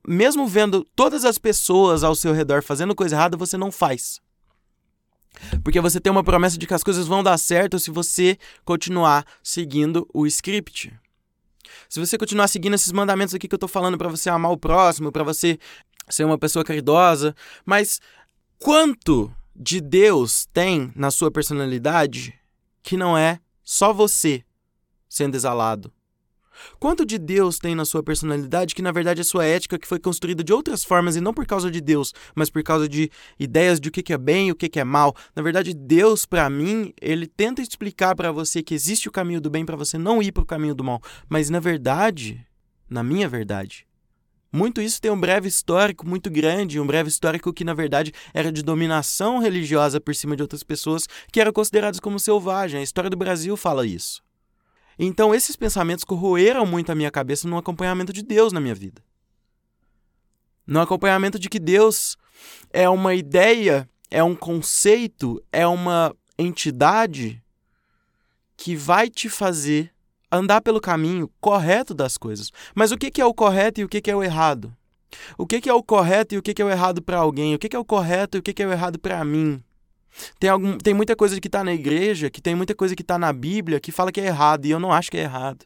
mesmo 0.08 0.48
vendo 0.48 0.86
todas 0.96 1.24
as 1.24 1.38
pessoas 1.38 2.04
ao 2.04 2.16
seu 2.16 2.34
redor 2.34 2.62
fazendo 2.62 2.96
coisa 2.96 3.16
errada, 3.16 3.38
você 3.38 3.58
não 3.58 3.72
faz. 3.72 4.22
Porque 5.64 5.82
você 5.82 6.00
tem 6.00 6.12
uma 6.12 6.24
promessa 6.24 6.58
de 6.58 6.68
que 6.68 6.74
as 6.74 6.84
coisas 6.84 7.08
vão 7.08 7.24
dar 7.24 7.38
certo 7.38 7.80
se 7.80 7.92
você 7.92 8.38
continuar 8.64 9.26
seguindo 9.44 10.08
o 10.14 10.26
script. 10.28 10.94
Se 11.90 12.00
você 12.00 12.18
continuar 12.18 12.48
seguindo 12.48 12.74
esses 12.74 12.92
mandamentos 12.92 13.34
aqui 13.34 13.48
que 13.48 13.56
eu 13.56 13.60
tô 13.60 13.68
falando 13.68 13.98
para 13.98 14.10
você 14.10 14.30
amar 14.30 14.52
o 14.52 14.58
próximo, 14.58 15.12
para 15.12 15.24
você 15.24 15.58
ser 16.10 16.24
uma 16.24 16.38
pessoa 16.38 16.64
caridosa, 16.64 17.36
mas 17.66 18.00
quanto 18.60 19.34
de 19.56 19.80
Deus 19.80 20.46
tem 20.54 20.92
na 20.96 21.10
sua 21.10 21.32
personalidade 21.32 22.34
que 22.84 22.98
não 22.98 23.18
é 23.18 23.40
só 23.64 23.94
você 23.94 24.44
sendo 25.10 25.36
exalado. 25.36 25.92
Quanto 26.80 27.06
de 27.06 27.18
Deus 27.18 27.58
tem 27.58 27.76
na 27.76 27.86
sua 27.86 28.04
personalidade 28.04 28.76
que 28.76 28.82
na 28.82 28.92
verdade 28.92 29.22
é 29.22 29.24
sua 29.24 29.46
ética 29.46 29.80
que 29.80 29.88
foi 29.88 30.00
construída 30.00 30.44
de 30.44 30.54
outras 30.54 30.84
formas 30.84 31.16
e 31.16 31.22
não 31.22 31.34
por 31.34 31.46
causa 31.46 31.70
de 31.70 31.82
Deus, 31.82 32.14
mas 32.34 32.50
por 32.50 32.64
causa 32.64 32.88
de 32.88 33.10
ideias 33.40 33.80
de 33.80 33.90
o 33.90 33.92
que 33.92 34.14
é 34.14 34.18
bem 34.18 34.50
e 34.50 34.52
o 34.52 34.56
que 34.56 34.80
é 34.80 34.84
mal? 34.84 35.16
Na 35.36 35.42
verdade, 35.42 35.74
Deus, 35.74 36.26
para 36.26 36.50
mim, 36.50 36.94
ele 37.02 37.28
tenta 37.28 37.62
explicar 37.62 38.16
para 38.16 38.32
você 38.32 38.62
que 38.62 38.74
existe 38.74 39.08
o 39.08 39.12
caminho 39.12 39.42
do 39.42 39.50
bem 39.50 39.66
para 39.66 39.76
você 39.76 39.98
não 39.98 40.22
ir 40.22 40.32
para 40.32 40.44
o 40.44 40.46
caminho 40.46 40.76
do 40.76 40.84
mal, 40.84 41.02
mas 41.30 41.50
na 41.50 41.60
verdade, 41.60 42.46
na 42.90 43.04
minha 43.04 43.28
verdade, 43.28 43.86
muito 44.56 44.82
isso 44.82 45.02
tem 45.02 45.12
um 45.12 45.20
breve 45.20 45.50
histórico 45.50 46.08
muito 46.08 46.30
grande, 46.30 46.80
um 46.80 46.88
breve 46.88 47.10
histórico 47.10 47.52
que, 47.52 47.66
na 47.66 47.74
verdade, 47.74 48.14
era 48.34 48.50
de 48.50 48.64
dominação 48.64 49.40
religiosa 49.40 50.00
por 50.00 50.16
cima 50.16 50.34
de 50.34 50.42
outras 50.42 50.64
pessoas 50.64 51.08
que 51.30 51.42
eram 51.42 51.52
consideradas 51.52 52.00
como 52.00 52.18
selvagem. 52.18 52.80
A 52.80 52.84
história 52.84 53.10
do 53.10 53.18
Brasil 53.18 53.58
fala 53.58 53.86
isso. 53.86 54.25
Então, 54.98 55.36
esses 55.36 55.56
pensamentos 55.56 56.04
corroeram 56.04 56.66
muito 56.66 56.92
a 56.92 56.96
minha 56.96 57.12
cabeça 57.12 57.48
no 57.48 57.58
acompanhamento 57.58 58.14
de 58.14 58.24
Deus 58.24 58.54
na 58.54 58.60
minha 58.60 58.76
vida. 58.76 59.04
No 60.66 60.80
acompanhamento 60.80 61.38
de 61.38 61.50
que 61.50 61.60
Deus 61.60 62.18
é 62.72 62.90
uma 62.90 63.14
ideia, 63.14 63.90
é 64.10 64.24
um 64.24 64.36
conceito, 64.36 65.44
é 65.52 65.68
uma 65.68 66.16
entidade 66.38 67.44
que 68.58 68.76
vai 68.76 69.10
te 69.10 69.30
fazer 69.30 69.92
andar 70.32 70.62
pelo 70.62 70.82
caminho 70.82 71.30
correto 71.40 71.94
das 71.94 72.18
coisas. 72.18 72.52
Mas 72.74 72.92
o 72.92 72.98
que 72.98 73.22
é 73.22 73.26
o 73.26 73.34
correto 73.34 73.82
e 73.82 73.84
o 73.84 73.90
que 73.90 74.10
é 74.10 74.16
o 74.16 74.24
errado? 74.24 74.76
O 75.38 75.46
que 75.46 75.70
é 75.70 75.74
o 75.74 75.84
correto 75.84 76.36
e 76.36 76.38
o 76.38 76.42
que 76.42 76.62
é 76.62 76.66
o 76.66 76.70
errado 76.70 77.02
para 77.02 77.18
alguém? 77.18 77.56
O 77.56 77.60
que 77.60 77.76
é 77.76 77.80
o 77.80 77.86
correto 77.86 78.38
e 78.38 78.40
o 78.40 78.44
que 78.44 78.62
é 78.62 78.68
o 78.68 78.72
errado 78.72 79.00
para 79.00 79.24
mim? 79.24 79.64
Tem, 80.40 80.50
algum, 80.50 80.78
tem 80.78 80.94
muita 80.94 81.16
coisa 81.16 81.40
que 81.40 81.48
está 81.48 81.64
na 81.64 81.74
igreja, 81.74 82.30
que 82.30 82.42
tem 82.42 82.56
muita 82.56 82.74
coisa 82.74 82.96
que 82.96 83.02
está 83.02 83.18
na 83.18 83.32
Bíblia 83.34 83.80
que 83.80 83.92
fala 83.92 84.12
que 84.12 84.22
é 84.22 84.26
errado, 84.26 84.66
e 84.66 84.72
eu 84.72 84.80
não 84.80 84.92
acho 84.92 85.12
que 85.12 85.18
é 85.18 85.22
errado. 85.22 85.66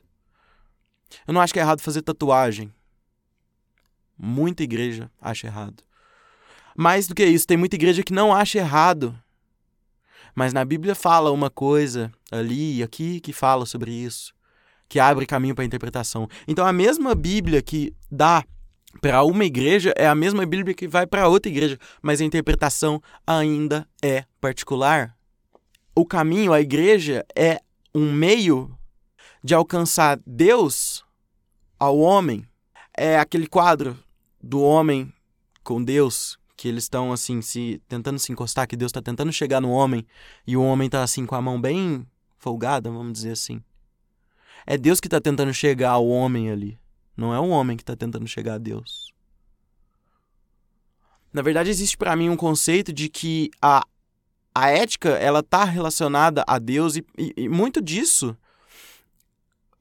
Eu 1.28 1.34
não 1.34 1.42
acho 1.42 1.54
que 1.54 1.60
é 1.60 1.62
errado 1.62 1.82
fazer 1.82 2.02
tatuagem. 2.02 2.72
Muita 4.18 4.64
igreja 4.64 5.10
acha 5.22 5.48
errado. 5.48 5.84
Mais 6.76 7.08
do 7.08 7.16
que 7.16 7.26
isso, 7.26 7.48
tem 7.48 7.58
muita 7.58 7.76
igreja 7.76 8.04
que 8.04 8.14
não 8.14 8.34
acha 8.34 8.58
errado. 8.58 9.18
Mas 10.36 10.54
na 10.54 10.64
Bíblia 10.64 10.96
fala 10.96 11.32
uma 11.32 11.50
coisa 11.50 12.12
ali 12.32 12.78
e 12.78 12.84
aqui 12.84 13.20
que 13.20 13.34
fala 13.34 13.66
sobre 13.66 13.92
isso 13.92 14.34
que 14.90 15.00
abre 15.00 15.28
caminho 15.28 15.54
para 15.54 15.64
interpretação. 15.64 16.28
Então 16.48 16.66
a 16.66 16.74
mesma 16.74 17.14
Bíblia 17.14 17.62
que 17.62 17.94
dá 18.12 18.44
para 19.02 19.24
uma 19.24 19.46
igreja 19.46 19.94
é 19.96 20.08
a 20.08 20.16
mesma 20.16 20.46
Bíblia 20.46 20.74
que 20.74 20.88
vai 20.88 21.06
para 21.06 21.28
outra 21.28 21.52
igreja, 21.52 21.78
mas 22.02 22.20
a 22.20 22.26
interpretação 22.26 23.02
ainda 23.26 23.88
é 24.02 24.26
particular. 24.42 25.16
O 25.96 26.06
caminho, 26.06 26.54
a 26.54 26.62
igreja 26.62 27.26
é 27.36 27.62
um 27.94 28.12
meio 28.12 28.76
de 29.44 29.54
alcançar 29.54 30.20
Deus 30.26 31.04
ao 31.78 31.98
homem. 32.00 32.46
É 32.96 33.18
aquele 33.20 33.48
quadro 33.48 33.98
do 34.42 34.62
homem 34.62 35.14
com 35.64 35.84
Deus 35.84 36.38
que 36.58 36.68
eles 36.68 36.84
estão 36.84 37.14
assim 37.14 37.42
se 37.42 37.82
tentando 37.88 38.20
se 38.20 38.34
encostar, 38.34 38.68
que 38.68 38.76
Deus 38.76 38.90
está 38.90 39.02
tentando 39.02 39.32
chegar 39.32 39.62
no 39.62 39.70
homem 39.70 40.06
e 40.46 40.58
o 40.58 40.64
homem 40.64 40.88
está 40.88 41.02
assim 41.02 41.26
com 41.26 41.36
a 41.36 41.42
mão 41.42 41.60
bem 41.60 42.06
folgada, 42.38 42.92
vamos 42.92 43.14
dizer 43.14 43.32
assim. 43.32 43.64
É 44.66 44.78
Deus 44.78 45.00
que 45.00 45.08
está 45.08 45.22
tentando 45.22 45.54
chegar 45.54 45.92
ao 45.92 46.06
homem 46.06 46.52
ali. 46.52 46.78
Não 47.20 47.34
é 47.34 47.40
o 47.40 47.50
homem 47.50 47.76
que 47.76 47.84
está 47.84 47.98
tentando 47.98 48.26
chegar 48.26 48.54
a 48.54 48.58
Deus. 48.58 49.14
Na 51.34 51.42
verdade, 51.42 51.70
existe 51.70 51.98
para 51.98 52.16
mim 52.16 52.30
um 52.30 52.38
conceito 52.38 52.94
de 52.94 53.10
que 53.10 53.52
a, 53.62 53.86
a 54.56 54.70
ética 54.70 55.10
ela 55.10 55.44
tá 55.44 55.66
relacionada 55.66 56.46
a 56.48 56.58
Deus 56.58 56.96
e, 56.96 57.06
e, 57.18 57.34
e 57.36 57.50
muito 57.50 57.82
disso 57.82 58.38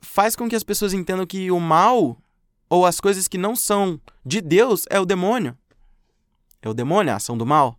faz 0.00 0.34
com 0.34 0.48
que 0.48 0.56
as 0.56 0.64
pessoas 0.64 0.92
entendam 0.92 1.24
que 1.24 1.48
o 1.52 1.60
mal 1.60 2.20
ou 2.68 2.84
as 2.84 2.98
coisas 2.98 3.28
que 3.28 3.38
não 3.38 3.54
são 3.54 4.00
de 4.26 4.40
Deus 4.40 4.84
é 4.90 4.98
o 4.98 5.06
demônio. 5.06 5.56
É 6.60 6.68
o 6.68 6.74
demônio, 6.74 7.12
a 7.12 7.16
ação 7.16 7.38
do 7.38 7.46
mal. 7.46 7.78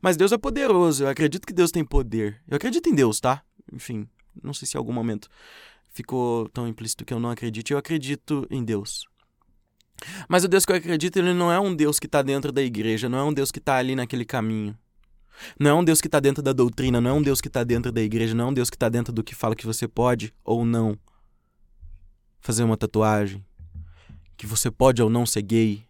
Mas 0.00 0.16
Deus 0.16 0.30
é 0.30 0.38
poderoso, 0.38 1.02
eu 1.02 1.08
acredito 1.08 1.48
que 1.48 1.52
Deus 1.52 1.72
tem 1.72 1.84
poder. 1.84 2.40
Eu 2.46 2.56
acredito 2.56 2.88
em 2.88 2.94
Deus, 2.94 3.18
tá? 3.18 3.42
Enfim, 3.72 4.08
não 4.40 4.54
sei 4.54 4.68
se 4.68 4.76
em 4.76 4.78
algum 4.78 4.92
momento 4.92 5.28
ficou 5.90 6.48
tão 6.50 6.66
implícito 6.68 7.04
que 7.04 7.12
eu 7.12 7.20
não 7.20 7.30
acredite. 7.30 7.72
Eu 7.72 7.78
acredito 7.78 8.46
em 8.50 8.64
Deus. 8.64 9.06
Mas 10.28 10.44
o 10.44 10.48
Deus 10.48 10.64
que 10.64 10.72
eu 10.72 10.76
acredito, 10.76 11.16
ele 11.16 11.32
não 11.32 11.50
é 11.52 11.58
um 11.58 11.74
Deus 11.74 11.98
que 11.98 12.06
está 12.06 12.22
dentro 12.22 12.52
da 12.52 12.62
igreja, 12.62 13.08
não 13.08 13.18
é 13.18 13.22
um 13.24 13.32
Deus 13.32 13.50
que 13.50 13.58
está 13.58 13.76
ali 13.76 13.96
naquele 13.96 14.24
caminho. 14.24 14.76
Não 15.58 15.70
é 15.70 15.74
um 15.74 15.84
Deus 15.84 16.00
que 16.00 16.08
está 16.08 16.20
dentro 16.20 16.42
da 16.42 16.52
doutrina, 16.52 17.00
não 17.00 17.10
é 17.10 17.12
um 17.12 17.22
Deus 17.22 17.40
que 17.40 17.48
está 17.48 17.62
dentro 17.62 17.92
da 17.92 18.02
igreja, 18.02 18.34
não 18.34 18.46
é 18.46 18.48
um 18.48 18.54
Deus 18.54 18.70
que 18.70 18.76
está 18.76 18.88
dentro 18.88 19.12
do 19.12 19.22
que 19.22 19.34
fala 19.34 19.54
que 19.54 19.66
você 19.66 19.86
pode 19.86 20.32
ou 20.44 20.64
não 20.64 20.98
fazer 22.40 22.62
uma 22.62 22.76
tatuagem, 22.76 23.44
que 24.36 24.46
você 24.46 24.70
pode 24.70 25.02
ou 25.02 25.10
não 25.10 25.26
ser 25.26 25.42
gay. 25.42 25.87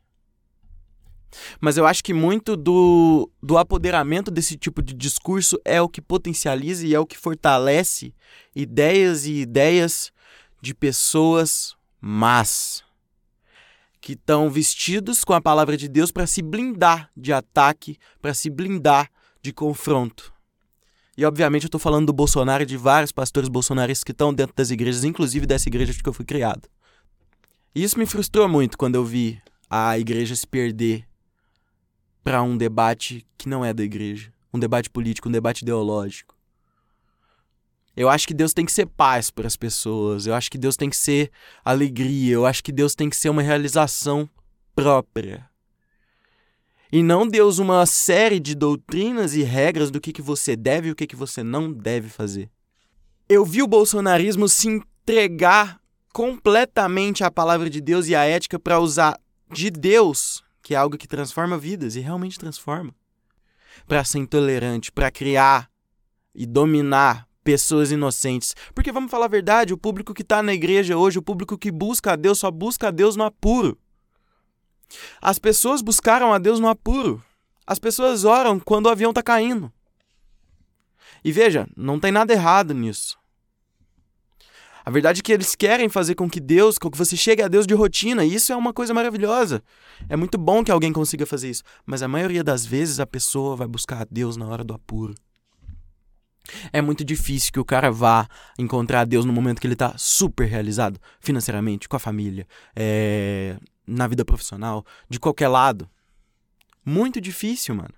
Mas 1.60 1.76
eu 1.76 1.86
acho 1.86 2.02
que 2.02 2.14
muito 2.14 2.56
do, 2.56 3.30
do 3.42 3.58
apoderamento 3.58 4.30
desse 4.30 4.56
tipo 4.56 4.82
de 4.82 4.94
discurso 4.94 5.58
é 5.64 5.80
o 5.80 5.88
que 5.88 6.00
potencializa 6.00 6.86
e 6.86 6.94
é 6.94 6.98
o 6.98 7.06
que 7.06 7.18
fortalece 7.18 8.14
ideias 8.54 9.26
e 9.26 9.34
ideias 9.40 10.12
de 10.60 10.74
pessoas 10.74 11.76
más 12.00 12.82
que 14.00 14.12
estão 14.12 14.48
vestidos 14.48 15.24
com 15.24 15.32
a 15.32 15.40
palavra 15.40 15.76
de 15.76 15.88
Deus 15.88 16.10
para 16.10 16.26
se 16.26 16.40
blindar 16.40 17.10
de 17.16 17.32
ataque, 17.32 17.98
para 18.22 18.32
se 18.32 18.48
blindar 18.48 19.10
de 19.42 19.52
confronto. 19.52 20.32
E 21.16 21.24
obviamente 21.24 21.64
eu 21.64 21.68
estou 21.68 21.80
falando 21.80 22.06
do 22.06 22.12
Bolsonaro 22.12 22.62
e 22.62 22.66
de 22.66 22.76
vários 22.76 23.10
pastores 23.10 23.48
bolsonaristas 23.48 24.04
que 24.04 24.12
estão 24.12 24.32
dentro 24.32 24.54
das 24.54 24.70
igrejas, 24.70 25.02
inclusive 25.02 25.46
dessa 25.46 25.68
igreja 25.68 25.92
que 25.92 26.08
eu 26.08 26.12
fui 26.12 26.24
criado. 26.24 26.68
E 27.74 27.82
isso 27.82 27.98
me 27.98 28.06
frustrou 28.06 28.48
muito 28.48 28.78
quando 28.78 28.94
eu 28.94 29.04
vi 29.04 29.40
a 29.68 29.98
igreja 29.98 30.36
se 30.36 30.46
perder 30.46 31.07
para 32.22 32.42
um 32.42 32.56
debate 32.56 33.26
que 33.36 33.48
não 33.48 33.64
é 33.64 33.72
da 33.72 33.82
igreja, 33.82 34.32
um 34.52 34.58
debate 34.58 34.90
político, 34.90 35.28
um 35.28 35.32
debate 35.32 35.62
ideológico. 35.62 36.36
Eu 37.96 38.08
acho 38.08 38.28
que 38.28 38.34
Deus 38.34 38.54
tem 38.54 38.64
que 38.64 38.70
ser 38.70 38.86
paz 38.86 39.28
para 39.28 39.48
as 39.48 39.56
pessoas. 39.56 40.24
Eu 40.24 40.32
acho 40.32 40.48
que 40.48 40.56
Deus 40.56 40.76
tem 40.76 40.88
que 40.88 40.96
ser 40.96 41.32
alegria. 41.64 42.32
Eu 42.32 42.46
acho 42.46 42.62
que 42.62 42.70
Deus 42.70 42.94
tem 42.94 43.10
que 43.10 43.16
ser 43.16 43.28
uma 43.28 43.42
realização 43.42 44.30
própria. 44.72 45.48
E 46.92 47.02
não 47.02 47.26
Deus 47.26 47.58
uma 47.58 47.84
série 47.86 48.38
de 48.38 48.54
doutrinas 48.54 49.34
e 49.34 49.42
regras 49.42 49.90
do 49.90 50.00
que, 50.00 50.12
que 50.12 50.22
você 50.22 50.54
deve 50.54 50.88
e 50.88 50.90
o 50.92 50.94
que, 50.94 51.08
que 51.08 51.16
você 51.16 51.42
não 51.42 51.72
deve 51.72 52.08
fazer. 52.08 52.48
Eu 53.28 53.44
vi 53.44 53.62
o 53.62 53.66
bolsonarismo 53.66 54.48
se 54.48 54.68
entregar 54.68 55.80
completamente 56.12 57.24
à 57.24 57.30
palavra 57.30 57.68
de 57.68 57.80
Deus 57.80 58.06
e 58.06 58.14
à 58.14 58.24
ética 58.24 58.58
para 58.58 58.78
usar 58.78 59.18
de 59.52 59.70
Deus, 59.70 60.42
que 60.68 60.74
é 60.74 60.76
algo 60.76 60.98
que 60.98 61.08
transforma 61.08 61.56
vidas 61.56 61.96
e 61.96 62.00
realmente 62.00 62.38
transforma, 62.38 62.94
para 63.86 64.04
ser 64.04 64.18
intolerante, 64.18 64.92
para 64.92 65.10
criar 65.10 65.70
e 66.34 66.44
dominar 66.44 67.26
pessoas 67.42 67.90
inocentes. 67.90 68.54
Porque 68.74 68.92
vamos 68.92 69.10
falar 69.10 69.24
a 69.24 69.28
verdade, 69.28 69.72
o 69.72 69.78
público 69.78 70.12
que 70.12 70.20
está 70.20 70.42
na 70.42 70.52
igreja 70.52 70.98
hoje, 70.98 71.18
o 71.18 71.22
público 71.22 71.56
que 71.56 71.72
busca 71.72 72.12
a 72.12 72.16
Deus, 72.16 72.40
só 72.40 72.50
busca 72.50 72.88
a 72.88 72.90
Deus 72.90 73.16
no 73.16 73.24
apuro. 73.24 73.78
As 75.22 75.38
pessoas 75.38 75.80
buscaram 75.80 76.34
a 76.34 76.38
Deus 76.38 76.60
no 76.60 76.68
apuro. 76.68 77.24
As 77.66 77.78
pessoas 77.78 78.26
oram 78.26 78.60
quando 78.60 78.88
o 78.88 78.90
avião 78.90 79.10
está 79.10 79.22
caindo. 79.22 79.72
E 81.24 81.32
veja, 81.32 81.66
não 81.74 81.98
tem 81.98 82.12
nada 82.12 82.34
errado 82.34 82.74
nisso. 82.74 83.17
A 84.88 84.90
verdade 84.90 85.20
é 85.20 85.22
que 85.22 85.30
eles 85.30 85.54
querem 85.54 85.86
fazer 85.90 86.14
com 86.14 86.30
que 86.30 86.40
Deus, 86.40 86.78
com 86.78 86.90
que 86.90 86.96
você 86.96 87.14
chegue 87.14 87.42
a 87.42 87.48
Deus 87.48 87.66
de 87.66 87.74
rotina, 87.74 88.24
e 88.24 88.34
isso 88.34 88.54
é 88.54 88.56
uma 88.56 88.72
coisa 88.72 88.94
maravilhosa. 88.94 89.62
É 90.08 90.16
muito 90.16 90.38
bom 90.38 90.64
que 90.64 90.70
alguém 90.70 90.94
consiga 90.94 91.26
fazer 91.26 91.50
isso, 91.50 91.62
mas 91.84 92.02
a 92.02 92.08
maioria 92.08 92.42
das 92.42 92.64
vezes 92.64 92.98
a 92.98 93.06
pessoa 93.06 93.54
vai 93.54 93.68
buscar 93.68 94.00
a 94.00 94.06
Deus 94.10 94.38
na 94.38 94.46
hora 94.46 94.64
do 94.64 94.72
apuro. 94.72 95.14
É 96.72 96.80
muito 96.80 97.04
difícil 97.04 97.52
que 97.52 97.60
o 97.60 97.66
cara 97.66 97.90
vá 97.92 98.26
encontrar 98.58 99.04
Deus 99.04 99.26
no 99.26 99.32
momento 99.32 99.60
que 99.60 99.66
ele 99.66 99.74
está 99.74 99.92
super 99.98 100.46
realizado 100.46 100.98
financeiramente, 101.20 101.86
com 101.86 101.96
a 101.96 102.00
família, 102.00 102.46
é... 102.74 103.58
na 103.86 104.06
vida 104.06 104.24
profissional, 104.24 104.86
de 105.06 105.20
qualquer 105.20 105.48
lado. 105.48 105.86
Muito 106.82 107.20
difícil, 107.20 107.74
mano. 107.74 107.97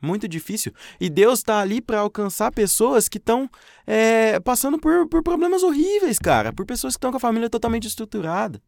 Muito 0.00 0.26
difícil. 0.26 0.72
E 0.98 1.10
Deus 1.10 1.40
está 1.40 1.60
ali 1.60 1.80
para 1.80 2.00
alcançar 2.00 2.50
pessoas 2.52 3.08
que 3.08 3.18
estão 3.18 3.50
é, 3.86 4.40
passando 4.40 4.78
por, 4.78 5.06
por 5.08 5.22
problemas 5.22 5.62
horríveis, 5.62 6.18
cara. 6.18 6.52
Por 6.52 6.64
pessoas 6.64 6.94
que 6.94 6.98
estão 6.98 7.10
com 7.10 7.18
a 7.18 7.20
família 7.20 7.50
totalmente 7.50 7.86
estruturada. 7.86 8.62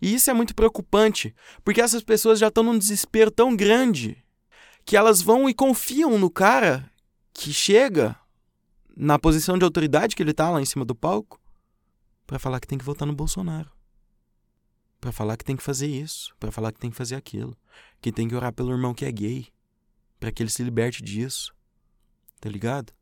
E 0.00 0.14
isso 0.14 0.30
é 0.30 0.34
muito 0.34 0.54
preocupante, 0.54 1.34
porque 1.64 1.80
essas 1.80 2.02
pessoas 2.02 2.38
já 2.38 2.48
estão 2.48 2.62
num 2.62 2.78
desespero 2.78 3.30
tão 3.30 3.56
grande 3.56 4.22
que 4.84 4.96
elas 4.96 5.20
vão 5.20 5.48
e 5.48 5.54
confiam 5.54 6.18
no 6.18 6.30
cara 6.30 6.90
que 7.32 7.52
chega 7.52 8.16
na 8.96 9.18
posição 9.18 9.58
de 9.58 9.64
autoridade 9.64 10.14
que 10.14 10.22
ele 10.22 10.32
tá 10.32 10.50
lá 10.50 10.60
em 10.60 10.64
cima 10.64 10.84
do 10.84 10.94
palco 10.94 11.40
para 12.26 12.38
falar 12.38 12.60
que 12.60 12.66
tem 12.66 12.78
que 12.78 12.84
votar 12.84 13.06
no 13.06 13.14
Bolsonaro. 13.14 13.70
Para 15.00 15.12
falar 15.12 15.36
que 15.36 15.44
tem 15.44 15.56
que 15.56 15.62
fazer 15.62 15.86
isso, 15.86 16.34
para 16.38 16.50
falar 16.50 16.72
que 16.72 16.80
tem 16.80 16.90
que 16.90 16.96
fazer 16.96 17.14
aquilo, 17.14 17.56
que 18.00 18.10
tem 18.10 18.28
que 18.28 18.34
orar 18.34 18.52
pelo 18.52 18.72
irmão 18.72 18.92
que 18.92 19.04
é 19.04 19.12
gay, 19.12 19.48
para 20.18 20.32
que 20.32 20.42
ele 20.42 20.50
se 20.50 20.62
liberte 20.62 21.02
disso. 21.02 21.54
Tá 22.40 22.48
ligado? 22.48 22.92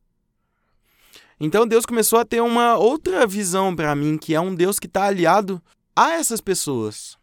Então 1.38 1.66
Deus 1.66 1.84
começou 1.84 2.18
a 2.18 2.24
ter 2.24 2.40
uma 2.40 2.76
outra 2.76 3.26
visão 3.26 3.74
para 3.74 3.94
mim, 3.94 4.16
que 4.16 4.34
é 4.34 4.40
um 4.40 4.54
Deus 4.54 4.78
que 4.78 4.88
tá 4.88 5.04
aliado 5.04 5.62
a 5.94 6.12
essas 6.12 6.40
pessoas. 6.40 7.16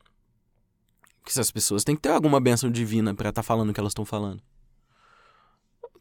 Que 1.26 1.32
essas 1.32 1.50
pessoas 1.52 1.84
têm 1.84 1.96
que 1.96 2.02
ter 2.02 2.10
alguma 2.10 2.40
bênção 2.40 2.70
divina 2.70 3.14
para 3.14 3.30
estar 3.30 3.42
tá 3.42 3.44
falando 3.44 3.70
o 3.70 3.74
que 3.74 3.80
elas 3.80 3.92
estão 3.92 4.06
falando. 4.06 4.42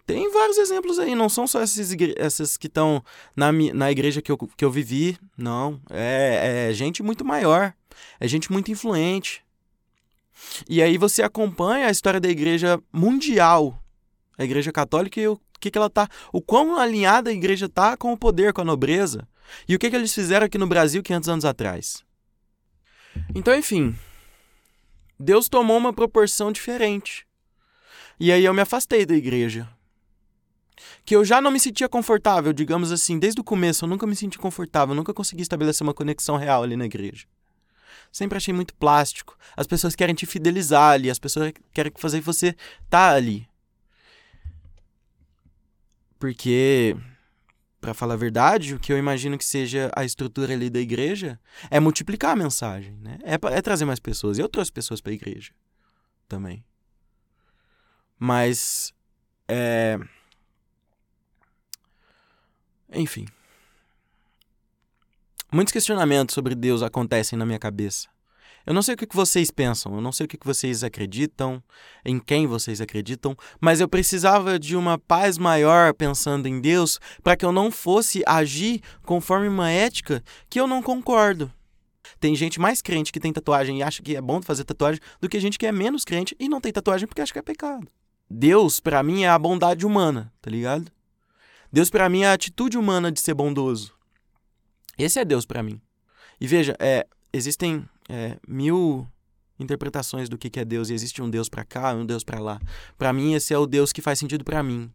Tem 0.04 0.30
vários 0.32 0.58
exemplos 0.58 0.98
aí, 0.98 1.14
não 1.14 1.28
são 1.28 1.46
só 1.46 1.62
esses, 1.62 1.94
essas 2.16 2.56
que 2.56 2.66
estão 2.66 3.02
na, 3.36 3.52
na 3.52 3.90
igreja 3.90 4.20
que 4.20 4.32
eu, 4.32 4.36
que 4.36 4.64
eu 4.64 4.70
vivi, 4.70 5.16
não. 5.36 5.80
É, 5.88 6.68
é 6.68 6.72
gente 6.72 7.02
muito 7.02 7.24
maior, 7.24 7.72
é 8.18 8.26
gente 8.26 8.50
muito 8.50 8.70
influente. 8.70 9.44
E 10.68 10.82
aí 10.82 10.98
você 10.98 11.22
acompanha 11.22 11.86
a 11.86 11.90
história 11.90 12.20
da 12.20 12.28
igreja 12.28 12.82
mundial, 12.92 13.81
a 14.42 14.44
igreja 14.44 14.72
católica 14.72 15.20
e 15.20 15.28
o 15.28 15.40
que, 15.60 15.70
que 15.70 15.78
ela 15.78 15.90
tá, 15.90 16.08
o 16.32 16.42
quão 16.42 16.76
alinhada 16.76 17.30
a 17.30 17.32
igreja 17.32 17.68
tá 17.68 17.96
com 17.96 18.12
o 18.12 18.16
poder, 18.16 18.52
com 18.52 18.60
a 18.60 18.64
nobreza. 18.64 19.26
E 19.68 19.74
o 19.74 19.78
que, 19.78 19.90
que 19.90 19.96
eles 19.96 20.14
fizeram 20.14 20.46
aqui 20.46 20.58
no 20.58 20.66
Brasil 20.66 21.02
500 21.02 21.28
anos 21.28 21.44
atrás. 21.44 22.04
Então, 23.34 23.54
enfim, 23.54 23.94
Deus 25.18 25.48
tomou 25.48 25.76
uma 25.76 25.92
proporção 25.92 26.50
diferente. 26.50 27.26
E 28.18 28.32
aí 28.32 28.44
eu 28.44 28.54
me 28.54 28.60
afastei 28.60 29.04
da 29.04 29.14
igreja 29.14 29.68
que 31.04 31.14
eu 31.14 31.24
já 31.24 31.40
não 31.40 31.50
me 31.50 31.60
sentia 31.60 31.88
confortável, 31.88 32.52
digamos 32.52 32.92
assim, 32.92 33.18
desde 33.18 33.40
o 33.40 33.44
começo, 33.44 33.84
eu 33.84 33.88
nunca 33.88 34.06
me 34.06 34.16
senti 34.16 34.38
confortável, 34.38 34.94
nunca 34.94 35.12
consegui 35.12 35.42
estabelecer 35.42 35.82
uma 35.86 35.94
conexão 35.94 36.36
real 36.36 36.62
ali 36.62 36.76
na 36.76 36.86
igreja. 36.86 37.26
Sempre 38.10 38.36
achei 38.36 38.52
muito 38.52 38.74
plástico. 38.74 39.36
As 39.56 39.66
pessoas 39.66 39.96
querem 39.96 40.14
te 40.14 40.26
fidelizar 40.26 40.92
ali, 40.92 41.10
as 41.10 41.18
pessoas 41.18 41.52
querem 41.72 41.92
fazer 41.96 42.20
você 42.20 42.54
tá 42.90 43.12
ali. 43.12 43.48
Porque 46.22 46.96
para 47.80 47.92
falar 47.92 48.14
a 48.14 48.16
verdade, 48.16 48.76
o 48.76 48.78
que 48.78 48.92
eu 48.92 48.96
imagino 48.96 49.36
que 49.36 49.44
seja 49.44 49.90
a 49.92 50.04
estrutura 50.04 50.52
ali 50.52 50.70
da 50.70 50.78
igreja 50.78 51.36
é 51.68 51.80
multiplicar 51.80 52.30
a 52.30 52.36
mensagem, 52.36 52.96
né? 52.98 53.18
É, 53.24 53.34
é 53.34 53.60
trazer 53.60 53.84
mais 53.84 53.98
pessoas. 53.98 54.38
Eu 54.38 54.48
trouxe 54.48 54.70
pessoas 54.70 55.00
para 55.00 55.10
a 55.10 55.14
igreja 55.16 55.50
também. 56.28 56.64
Mas 58.16 58.94
é, 59.48 59.98
enfim. 62.92 63.26
Muitos 65.50 65.72
questionamentos 65.72 66.36
sobre 66.36 66.54
Deus 66.54 66.82
acontecem 66.82 67.36
na 67.36 67.44
minha 67.44 67.58
cabeça. 67.58 68.08
Eu 68.66 68.72
não 68.72 68.82
sei 68.82 68.94
o 68.94 68.96
que 68.96 69.06
vocês 69.14 69.50
pensam, 69.50 69.94
eu 69.94 70.00
não 70.00 70.12
sei 70.12 70.26
o 70.26 70.28
que 70.28 70.38
vocês 70.42 70.84
acreditam, 70.84 71.62
em 72.04 72.18
quem 72.18 72.46
vocês 72.46 72.80
acreditam, 72.80 73.36
mas 73.60 73.80
eu 73.80 73.88
precisava 73.88 74.58
de 74.58 74.76
uma 74.76 74.98
paz 74.98 75.38
maior 75.38 75.92
pensando 75.94 76.46
em 76.46 76.60
Deus 76.60 77.00
para 77.22 77.36
que 77.36 77.44
eu 77.44 77.52
não 77.52 77.70
fosse 77.70 78.22
agir 78.26 78.80
conforme 79.04 79.48
uma 79.48 79.70
ética 79.70 80.22
que 80.48 80.60
eu 80.60 80.66
não 80.66 80.82
concordo. 80.82 81.52
Tem 82.20 82.34
gente 82.34 82.60
mais 82.60 82.80
crente 82.80 83.12
que 83.12 83.20
tem 83.20 83.32
tatuagem 83.32 83.78
e 83.78 83.82
acha 83.82 84.02
que 84.02 84.16
é 84.16 84.20
bom 84.20 84.40
fazer 84.42 84.64
tatuagem 84.64 85.00
do 85.20 85.28
que 85.28 85.40
gente 85.40 85.58
que 85.58 85.66
é 85.66 85.72
menos 85.72 86.04
crente 86.04 86.36
e 86.38 86.48
não 86.48 86.60
tem 86.60 86.72
tatuagem 86.72 87.06
porque 87.06 87.20
acha 87.20 87.32
que 87.32 87.38
é 87.38 87.42
pecado. 87.42 87.88
Deus, 88.30 88.80
para 88.80 89.02
mim, 89.02 89.24
é 89.24 89.28
a 89.28 89.38
bondade 89.38 89.84
humana, 89.84 90.32
tá 90.40 90.50
ligado? 90.50 90.90
Deus 91.72 91.90
para 91.90 92.08
mim 92.08 92.22
é 92.22 92.28
a 92.28 92.32
atitude 92.32 92.76
humana 92.76 93.10
de 93.10 93.20
ser 93.20 93.34
bondoso. 93.34 93.94
Esse 94.98 95.18
é 95.18 95.24
Deus 95.24 95.46
para 95.46 95.62
mim. 95.62 95.80
E 96.40 96.46
veja, 96.46 96.76
é, 96.78 97.06
existem 97.32 97.84
é, 98.08 98.36
mil 98.46 99.06
interpretações 99.58 100.28
do 100.28 100.36
que 100.36 100.58
é 100.58 100.64
Deus 100.64 100.90
e 100.90 100.94
existe 100.94 101.22
um 101.22 101.30
Deus 101.30 101.48
para 101.48 101.64
cá, 101.64 101.94
um 101.94 102.04
Deus 102.04 102.24
para 102.24 102.40
lá. 102.40 102.60
Para 102.98 103.12
mim 103.12 103.34
esse 103.34 103.54
é 103.54 103.58
o 103.58 103.66
Deus 103.66 103.92
que 103.92 104.02
faz 104.02 104.18
sentido 104.18 104.44
para 104.44 104.62
mim. 104.62 104.90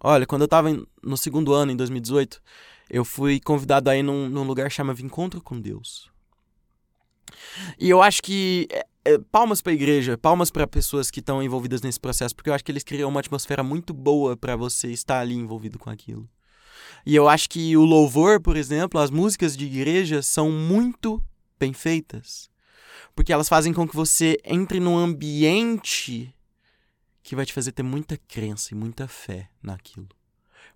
Olha, 0.00 0.26
quando 0.26 0.42
eu 0.42 0.48
tava 0.48 0.68
no 1.02 1.16
segundo 1.16 1.52
ano 1.52 1.72
em 1.72 1.76
2018, 1.76 2.42
eu 2.90 3.04
fui 3.04 3.40
convidado 3.40 3.88
aí 3.88 4.02
num, 4.02 4.28
num 4.28 4.42
lugar 4.42 4.70
chamado 4.70 5.00
Encontro 5.00 5.40
com 5.40 5.60
Deus. 5.60 6.10
E 7.78 7.88
eu 7.88 8.02
acho 8.02 8.22
que 8.22 8.68
é, 8.70 8.86
é, 9.04 9.18
palmas 9.18 9.62
para 9.62 9.72
a 9.72 9.74
igreja, 9.74 10.18
palmas 10.18 10.50
para 10.50 10.66
pessoas 10.66 11.10
que 11.10 11.20
estão 11.20 11.42
envolvidas 11.42 11.82
nesse 11.82 11.98
processo, 11.98 12.34
porque 12.34 12.50
eu 12.50 12.54
acho 12.54 12.64
que 12.64 12.72
eles 12.72 12.82
criam 12.82 13.08
uma 13.08 13.20
atmosfera 13.20 13.62
muito 13.62 13.94
boa 13.94 14.36
para 14.36 14.56
você 14.56 14.90
estar 14.90 15.20
ali 15.20 15.34
envolvido 15.34 15.78
com 15.78 15.88
aquilo. 15.88 16.28
E 17.06 17.14
eu 17.16 17.28
acho 17.28 17.48
que 17.48 17.76
o 17.76 17.84
louvor, 17.84 18.40
por 18.40 18.56
exemplo, 18.56 19.00
as 19.00 19.10
músicas 19.10 19.56
de 19.56 19.64
igreja 19.64 20.20
são 20.22 20.50
muito 20.50 21.22
bem 21.62 21.72
feitas. 21.72 22.50
Porque 23.14 23.32
elas 23.32 23.48
fazem 23.48 23.72
com 23.72 23.86
que 23.86 23.94
você 23.94 24.36
entre 24.44 24.80
num 24.80 24.98
ambiente 24.98 26.34
que 27.22 27.36
vai 27.36 27.46
te 27.46 27.52
fazer 27.52 27.70
ter 27.70 27.84
muita 27.84 28.16
crença 28.16 28.74
e 28.74 28.76
muita 28.76 29.06
fé 29.06 29.48
naquilo. 29.62 30.08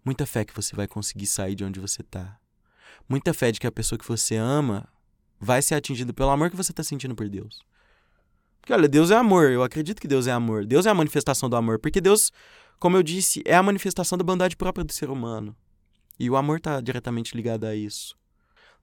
Muita 0.04 0.24
fé 0.24 0.44
que 0.44 0.54
você 0.54 0.76
vai 0.76 0.86
conseguir 0.86 1.26
sair 1.26 1.56
de 1.56 1.64
onde 1.64 1.80
você 1.80 2.02
está. 2.02 2.38
Muita 3.08 3.34
fé 3.34 3.50
de 3.50 3.58
que 3.58 3.66
a 3.66 3.72
pessoa 3.72 3.98
que 3.98 4.06
você 4.06 4.36
ama 4.36 4.88
vai 5.40 5.60
ser 5.60 5.74
atingida 5.74 6.12
pelo 6.12 6.30
amor 6.30 6.50
que 6.50 6.56
você 6.56 6.70
está 6.70 6.84
sentindo 6.84 7.16
por 7.16 7.28
Deus. 7.28 7.66
Porque, 8.60 8.72
olha, 8.72 8.88
Deus 8.88 9.10
é 9.10 9.16
amor. 9.16 9.50
Eu 9.50 9.64
acredito 9.64 10.00
que 10.00 10.08
Deus 10.08 10.28
é 10.28 10.32
amor. 10.32 10.64
Deus 10.64 10.86
é 10.86 10.90
a 10.90 10.94
manifestação 10.94 11.50
do 11.50 11.56
amor. 11.56 11.80
Porque 11.80 12.00
Deus, 12.00 12.32
como 12.78 12.96
eu 12.96 13.02
disse, 13.02 13.42
é 13.44 13.56
a 13.56 13.62
manifestação 13.62 14.16
da 14.16 14.24
bondade 14.24 14.56
própria 14.56 14.84
do 14.84 14.92
ser 14.92 15.10
humano. 15.10 15.56
E 16.18 16.30
o 16.30 16.36
amor 16.36 16.58
está 16.58 16.80
diretamente 16.80 17.36
ligado 17.36 17.64
a 17.64 17.74
isso. 17.74 18.16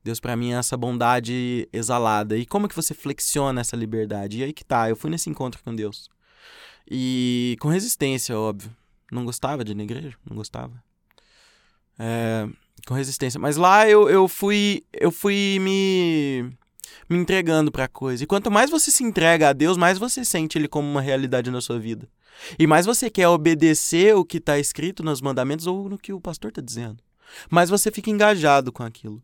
Deus 0.04 0.20
para 0.20 0.36
mim 0.36 0.52
é 0.52 0.56
essa 0.56 0.76
bondade 0.76 1.68
exalada. 1.72 2.38
E 2.38 2.46
como 2.46 2.68
que 2.68 2.76
você 2.76 2.94
flexiona 2.94 3.62
essa 3.62 3.76
liberdade? 3.76 4.40
E 4.40 4.44
aí 4.44 4.54
que 4.54 4.64
tá, 4.64 4.90
eu 4.90 4.96
fui 4.96 5.10
nesse 5.10 5.30
encontro 5.30 5.62
com 5.64 5.76
Deus. 5.76 6.10
E 6.90 7.56
com 7.60 7.70
resistência, 7.70 8.38
óbvio. 8.38 8.76
Não 9.12 9.26
gostava 9.26 9.64
de 9.64 9.72
ir 9.72 9.76
na 9.76 9.84
igreja, 9.84 10.16
não 10.28 10.36
gostava. 10.36 10.74
É, 11.98 12.48
com 12.88 12.94
resistência. 12.94 13.40
Mas 13.40 13.58
lá 13.58 13.88
eu, 13.88 14.10
eu 14.10 14.28
fui 14.28 14.84
eu 14.92 15.12
fui 15.12 15.58
me 15.60 16.52
me 17.10 17.18
entregando 17.18 17.72
para 17.72 17.88
coisa. 17.88 18.24
E 18.24 18.28
quanto 18.28 18.52
mais 18.52 18.70
você 18.70 18.92
se 18.92 19.04
entrega 19.04 19.50
a 19.50 19.54
Deus, 19.54 19.78
mais 19.78 19.98
você 19.98 20.26
sente 20.26 20.58
ele 20.58 20.68
como 20.68 20.90
uma 20.90 21.02
realidade 21.02 21.50
na 21.52 21.62
sua 21.62 21.80
vida. 21.80 22.10
E 22.58 22.68
mais 22.68 22.86
você 22.86 23.10
quer 23.10 23.28
obedecer 23.28 24.16
o 24.16 24.26
que 24.26 24.38
está 24.38 24.58
escrito 24.60 25.04
nos 25.04 25.22
mandamentos 25.22 25.68
ou 25.68 25.88
no 25.88 25.98
que 25.98 26.12
o 26.12 26.20
pastor 26.20 26.50
está 26.50 26.62
dizendo 26.62 27.04
mas 27.50 27.70
você 27.70 27.92
fica 27.92 28.10
engajado 28.10 28.72
com 28.72 28.84
aquilo. 28.84 29.22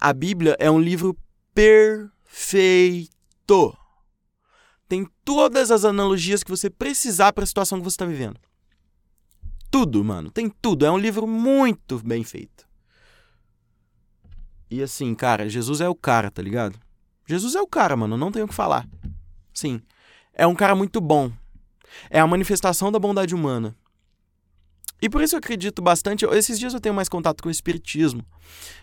A 0.00 0.12
Bíblia 0.12 0.56
é 0.58 0.70
um 0.70 0.80
livro 0.80 1.16
perfeito. 1.54 3.10
Tem 4.88 5.06
todas 5.24 5.70
as 5.70 5.84
analogias 5.84 6.42
que 6.42 6.50
você 6.50 6.68
precisar 6.68 7.32
para 7.32 7.44
a 7.44 7.46
situação 7.46 7.78
que 7.78 7.84
você 7.84 7.94
está 7.94 8.06
vivendo. 8.06 8.40
Tudo, 9.70 10.02
mano. 10.02 10.30
Tem 10.30 10.48
tudo. 10.48 10.84
É 10.84 10.90
um 10.90 10.98
livro 10.98 11.26
muito 11.26 11.98
bem 12.00 12.24
feito. 12.24 12.68
E 14.70 14.82
assim, 14.82 15.14
cara, 15.14 15.48
Jesus 15.48 15.80
é 15.80 15.88
o 15.88 15.94
cara, 15.94 16.30
tá 16.30 16.42
ligado? 16.42 16.78
Jesus 17.26 17.54
é 17.54 17.60
o 17.60 17.66
cara, 17.66 17.96
mano. 17.96 18.16
Não 18.16 18.32
tenho 18.32 18.46
o 18.46 18.48
que 18.48 18.54
falar. 18.54 18.88
Sim. 19.54 19.80
É 20.32 20.46
um 20.46 20.54
cara 20.54 20.74
muito 20.74 21.00
bom. 21.00 21.30
É 22.08 22.18
a 22.18 22.26
manifestação 22.26 22.90
da 22.90 22.98
bondade 22.98 23.34
humana. 23.34 23.76
E 25.02 25.08
por 25.08 25.22
isso 25.22 25.34
eu 25.34 25.38
acredito 25.38 25.80
bastante. 25.80 26.24
Esses 26.26 26.58
dias 26.58 26.74
eu 26.74 26.80
tenho 26.80 26.94
mais 26.94 27.08
contato 27.08 27.42
com 27.42 27.48
o 27.48 27.52
Espiritismo. 27.52 28.24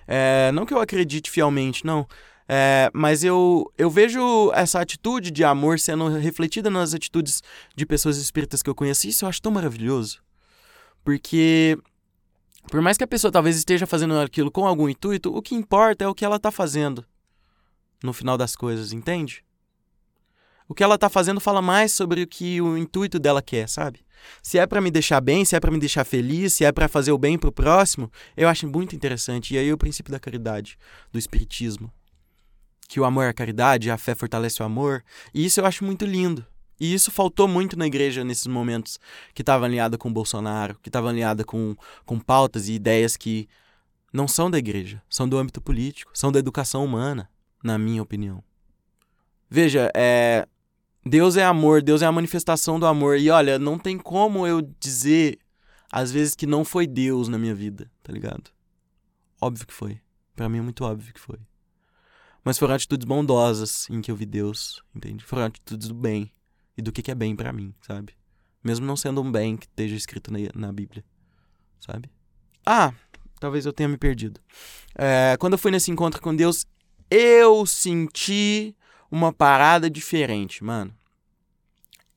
É, 0.08 0.52
não 0.54 0.66
que 0.66 0.74
eu 0.74 0.80
acredite 0.80 1.30
fielmente, 1.30 1.86
não. 1.86 2.08
É, 2.50 2.90
mas 2.94 3.24
eu, 3.24 3.72
eu 3.78 3.90
vejo 3.90 4.52
essa 4.54 4.80
atitude 4.80 5.32
de 5.32 5.44
amor 5.44 5.80
sendo 5.80 6.08
refletida 6.08 6.70
nas 6.70 6.94
atitudes 6.94 7.44
de 7.76 7.86
pessoas 7.86 8.18
espíritas 8.18 8.64
que 8.64 8.70
eu 8.70 8.76
conheci. 8.76 9.10
Isso 9.10 9.26
eu 9.26 9.30
acho 9.30 9.42
tão 9.42 9.52
maravilhoso. 9.52 10.22
Porque, 11.04 11.78
por 12.70 12.82
mais 12.82 12.98
que 12.98 13.04
a 13.04 13.08
pessoa 13.08 13.32
talvez 13.32 13.58
esteja 13.58 13.86
fazendo 13.86 14.18
aquilo 14.20 14.50
com 14.50 14.66
algum 14.66 14.90
intuito, 14.90 15.36
o 15.36 15.42
que 15.42 15.56
importa 15.56 16.06
é 16.06 16.08
o 16.08 16.16
que 16.16 16.26
ela 16.26 16.38
está 16.38 16.52
fazendo. 16.52 17.06
No 18.02 18.14
final 18.14 18.38
das 18.38 18.56
coisas, 18.56 18.94
entende? 18.94 19.44
O 20.68 20.74
que 20.74 20.84
ela 20.84 20.96
está 20.96 21.10
fazendo 21.10 21.40
fala 21.40 21.62
mais 21.62 21.92
sobre 21.92 22.24
o 22.24 22.28
que 22.28 22.62
o 22.62 22.78
intuito 22.78 23.20
dela 23.20 23.42
quer, 23.42 23.68
sabe? 23.68 24.07
Se 24.42 24.58
é 24.58 24.66
para 24.66 24.82
me 24.82 24.92
deixar 24.92 25.22
bem, 25.22 25.44
se 25.46 25.56
é 25.56 25.60
para 25.60 25.72
me 25.72 25.80
deixar 25.80 26.04
feliz, 26.04 26.54
se 26.54 26.66
é 26.66 26.72
para 26.72 26.88
fazer 26.88 27.12
o 27.12 27.18
bem 27.18 27.38
pro 27.38 27.52
próximo, 27.52 28.12
eu 28.36 28.48
acho 28.48 28.68
muito 28.68 28.96
interessante. 28.96 29.54
E 29.54 29.58
aí 29.58 29.72
o 29.72 29.78
princípio 29.78 30.12
da 30.12 30.20
caridade, 30.20 30.78
do 31.12 31.20
espiritismo, 31.20 31.92
que 32.88 33.00
o 33.00 33.06
amor 33.06 33.24
é 33.24 33.30
a 33.30 33.34
caridade, 33.34 33.92
a 33.92 33.98
fé 33.98 34.16
fortalece 34.16 34.62
o 34.62 34.66
amor, 34.66 35.04
e 35.34 35.46
isso 35.46 35.60
eu 35.60 35.66
acho 35.66 35.84
muito 35.84 36.06
lindo. 36.06 36.46
E 36.80 36.94
isso 36.94 37.12
faltou 37.12 37.48
muito 37.48 37.78
na 37.78 37.88
igreja 37.88 38.24
nesses 38.24 38.48
momentos 38.48 39.00
que 39.34 39.42
estava 39.42 39.66
alinhada 39.66 39.98
com 39.98 40.10
o 40.10 40.14
Bolsonaro, 40.14 40.78
que 40.82 40.90
estava 40.90 41.10
alinhada 41.10 41.44
com, 41.44 41.76
com 42.06 42.20
pautas 42.20 42.70
e 42.70 42.74
ideias 42.74 43.18
que 43.18 43.48
não 44.14 44.28
são 44.28 44.50
da 44.50 44.58
igreja, 44.58 45.02
são 45.10 45.28
do 45.28 45.38
âmbito 45.38 45.60
político, 45.60 46.12
são 46.14 46.32
da 46.32 46.40
educação 46.40 46.86
humana, 46.86 47.30
na 47.64 47.78
minha 47.78 48.02
opinião. 48.02 48.44
Veja, 49.50 49.92
é, 49.96 50.48
Deus 51.06 51.38
é 51.38 51.44
amor, 51.44 51.82
Deus 51.82 52.02
é 52.02 52.06
a 52.06 52.12
manifestação 52.12 52.80
do 52.80 52.86
amor. 52.86 53.18
E 53.18 53.30
olha, 53.30 53.58
não 53.58 53.78
tem 53.78 53.98
como 53.98 54.46
eu 54.46 54.62
dizer, 54.80 55.40
às 55.92 56.12
vezes, 56.12 56.36
que 56.36 56.46
não 56.46 56.66
foi 56.66 56.86
Deus 56.86 57.28
na 57.28 57.38
minha 57.38 57.56
vida, 57.56 57.90
tá 58.04 58.12
ligado? 58.12 58.52
Óbvio 59.42 59.68
que 59.68 59.74
foi. 59.74 60.02
Para 60.36 60.50
mim 60.50 60.60
é 60.60 60.62
muito 60.62 60.84
óbvio 60.84 61.14
que 61.14 61.20
foi. 61.20 61.40
Mas 62.44 62.58
foram 62.58 62.76
atitudes 62.76 63.06
bondosas 63.06 63.90
em 63.90 64.02
que 64.02 64.10
eu 64.10 64.16
vi 64.16 64.26
Deus, 64.26 64.82
entende? 64.96 65.24
Foram 65.24 65.44
atitudes 65.44 65.88
do 65.88 65.94
bem 65.94 66.32
e 66.78 66.82
do 66.82 66.92
que, 66.92 67.10
é 67.12 67.16
bem 67.16 67.36
para 67.36 67.52
mim, 67.52 67.74
sabe? 67.82 68.14
Mesmo 68.64 68.86
não 68.86 68.96
sendo 68.96 69.22
um 69.22 69.32
bem 69.32 69.58
que 69.58 69.66
esteja 69.66 69.96
escrito 69.96 70.32
na, 70.32 70.40
na 70.54 70.72
Bíblia, 70.72 71.04
sabe? 71.80 72.10
Ah, 72.66 72.94
talvez 73.40 73.66
eu 73.66 73.74
tenha 73.74 73.90
me 73.90 73.98
perdido. 73.98 74.40
É, 74.96 75.36
quando 75.40 75.54
eu 75.54 75.60
fui 75.60 75.72
nesse 75.72 75.92
encontro 75.92 76.22
com 76.22 76.36
Deus, 76.36 76.66
eu 77.10 77.66
senti 77.66 78.76
uma 79.12 79.32
parada 79.34 79.90
diferente, 79.90 80.64
mano. 80.64 80.94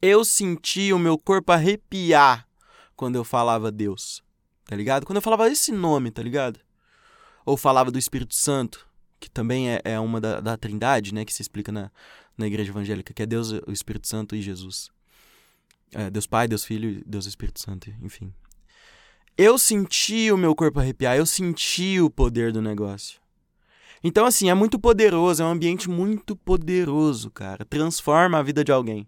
Eu 0.02 0.24
senti 0.24 0.92
o 0.92 0.98
meu 0.98 1.18
corpo 1.18 1.52
arrepiar 1.52 2.46
quando 2.96 3.16
eu 3.16 3.24
falava 3.24 3.70
Deus, 3.70 4.22
tá 4.64 4.74
ligado? 4.74 5.04
Quando 5.04 5.16
eu 5.16 5.22
falava 5.22 5.48
esse 5.48 5.72
nome, 5.72 6.10
tá 6.10 6.22
ligado? 6.22 6.60
Ou 7.44 7.56
falava 7.56 7.90
do 7.90 7.98
Espírito 7.98 8.34
Santo, 8.34 8.86
que 9.18 9.30
também 9.30 9.70
é, 9.70 9.80
é 9.84 10.00
uma 10.00 10.20
da, 10.20 10.40
da 10.40 10.56
trindade, 10.56 11.12
né? 11.12 11.24
Que 11.24 11.32
se 11.32 11.42
explica 11.42 11.70
na, 11.70 11.90
na 12.36 12.46
igreja 12.46 12.70
evangélica, 12.70 13.12
que 13.12 13.22
é 13.22 13.26
Deus, 13.26 13.52
o 13.52 13.72
Espírito 13.72 14.08
Santo 14.08 14.34
e 14.34 14.42
Jesus. 14.42 14.90
É, 15.92 16.10
Deus 16.10 16.26
Pai, 16.26 16.48
Deus 16.48 16.64
Filho 16.64 16.90
e 16.90 17.04
Deus 17.04 17.26
Espírito 17.26 17.60
Santo, 17.60 17.90
enfim. 18.02 18.32
Eu 19.36 19.58
senti 19.58 20.30
o 20.32 20.36
meu 20.36 20.54
corpo 20.54 20.80
arrepiar, 20.80 21.16
eu 21.16 21.26
senti 21.26 22.00
o 22.00 22.10
poder 22.10 22.52
do 22.52 22.62
negócio. 22.62 23.19
Então, 24.02 24.24
assim, 24.24 24.48
é 24.48 24.54
muito 24.54 24.78
poderoso, 24.78 25.42
é 25.42 25.46
um 25.46 25.50
ambiente 25.50 25.90
muito 25.90 26.34
poderoso, 26.34 27.30
cara. 27.30 27.64
Transforma 27.64 28.38
a 28.38 28.42
vida 28.42 28.64
de 28.64 28.72
alguém. 28.72 29.06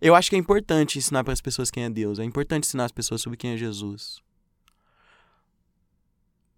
Eu 0.00 0.14
acho 0.14 0.30
que 0.30 0.36
é 0.36 0.38
importante 0.38 0.98
ensinar 0.98 1.24
para 1.24 1.32
as 1.32 1.40
pessoas 1.40 1.70
quem 1.70 1.84
é 1.84 1.90
Deus, 1.90 2.18
é 2.18 2.24
importante 2.24 2.64
ensinar 2.66 2.84
as 2.84 2.92
pessoas 2.92 3.22
sobre 3.22 3.36
quem 3.36 3.52
é 3.52 3.56
Jesus. 3.56 4.20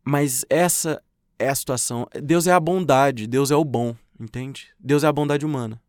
Mas 0.04 0.44
essa 0.50 1.02
é 1.38 1.48
a 1.48 1.54
situação. 1.54 2.06
Deus 2.22 2.46
é 2.46 2.52
a 2.52 2.60
bondade, 2.60 3.26
Deus 3.26 3.50
é 3.50 3.56
o 3.56 3.64
bom, 3.64 3.94
entende? 4.18 4.68
Deus 4.78 5.04
é 5.04 5.06
a 5.06 5.12
bondade 5.12 5.46
humana. 5.46 5.80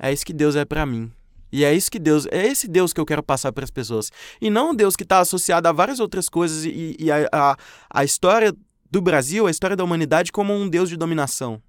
É 0.00 0.12
isso 0.12 0.26
que 0.26 0.32
Deus 0.32 0.56
é 0.56 0.64
para 0.64 0.84
mim. 0.84 1.12
E 1.52 1.64
é 1.64 1.72
isso 1.72 1.88
que 1.88 2.00
Deus, 2.00 2.26
é 2.32 2.44
esse 2.46 2.66
Deus 2.66 2.92
que 2.92 3.00
eu 3.00 3.06
quero 3.06 3.22
passar 3.22 3.52
para 3.52 3.62
as 3.62 3.70
pessoas. 3.70 4.10
E 4.40 4.50
não 4.50 4.70
um 4.70 4.74
Deus 4.74 4.96
que 4.96 5.04
está 5.04 5.20
associado 5.20 5.68
a 5.68 5.72
várias 5.72 6.00
outras 6.00 6.28
coisas 6.28 6.64
e, 6.64 6.96
e 6.98 7.12
a, 7.12 7.28
a, 7.32 7.56
a 7.90 8.04
história 8.04 8.52
do 8.94 9.02
Brasil 9.02 9.48
a 9.48 9.50
história 9.50 9.76
da 9.76 9.82
humanidade 9.82 10.30
como 10.30 10.54
um 10.54 10.68
deus 10.68 10.88
de 10.88 10.96
dominação. 10.96 11.60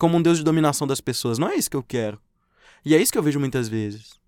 Como 0.00 0.16
um 0.16 0.22
deus 0.22 0.38
de 0.38 0.42
dominação 0.42 0.84
das 0.84 1.00
pessoas. 1.00 1.38
Não 1.38 1.48
é 1.48 1.54
isso 1.54 1.70
que 1.70 1.76
eu 1.76 1.82
quero. 1.82 2.20
E 2.84 2.92
é 2.92 3.00
isso 3.00 3.12
que 3.12 3.18
eu 3.18 3.22
vejo 3.22 3.38
muitas 3.38 3.68
vezes. 3.68 4.20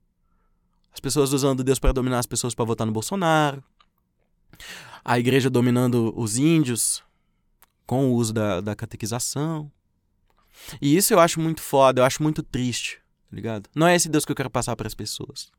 As 0.92 1.00
pessoas 1.00 1.32
usando 1.32 1.64
Deus 1.64 1.80
para 1.80 1.92
dominar 1.92 2.20
as 2.20 2.26
pessoas 2.26 2.54
para 2.54 2.64
votar 2.64 2.86
no 2.86 2.92
Bolsonaro. 2.92 3.60
A 5.04 5.18
igreja 5.18 5.50
dominando 5.50 6.14
os 6.16 6.36
índios 6.36 7.02
com 7.84 8.08
o 8.08 8.14
uso 8.14 8.32
da, 8.32 8.60
da 8.60 8.76
catequização. 8.76 9.68
E 10.80 10.96
isso 10.96 11.12
eu 11.12 11.18
acho 11.18 11.40
muito 11.40 11.60
foda, 11.60 12.00
eu 12.00 12.04
acho 12.04 12.22
muito 12.22 12.40
triste, 12.40 13.00
tá 13.28 13.34
ligado? 13.34 13.68
Não 13.74 13.88
é 13.88 13.96
esse 13.96 14.08
Deus 14.08 14.24
que 14.24 14.30
eu 14.30 14.36
quero 14.36 14.48
passar 14.48 14.76
para 14.76 14.86
as 14.86 14.94
pessoas. 14.94 15.50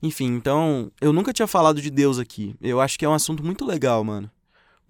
Enfim, 0.00 0.26
então, 0.26 0.92
eu 1.00 1.12
nunca 1.12 1.32
tinha 1.32 1.48
falado 1.48 1.82
de 1.82 1.90
Deus 1.90 2.20
aqui. 2.20 2.54
Eu 2.60 2.80
acho 2.80 2.96
que 2.96 3.04
é 3.04 3.08
um 3.08 3.14
assunto 3.14 3.44
muito 3.44 3.64
legal, 3.64 4.04
mano. 4.04 4.30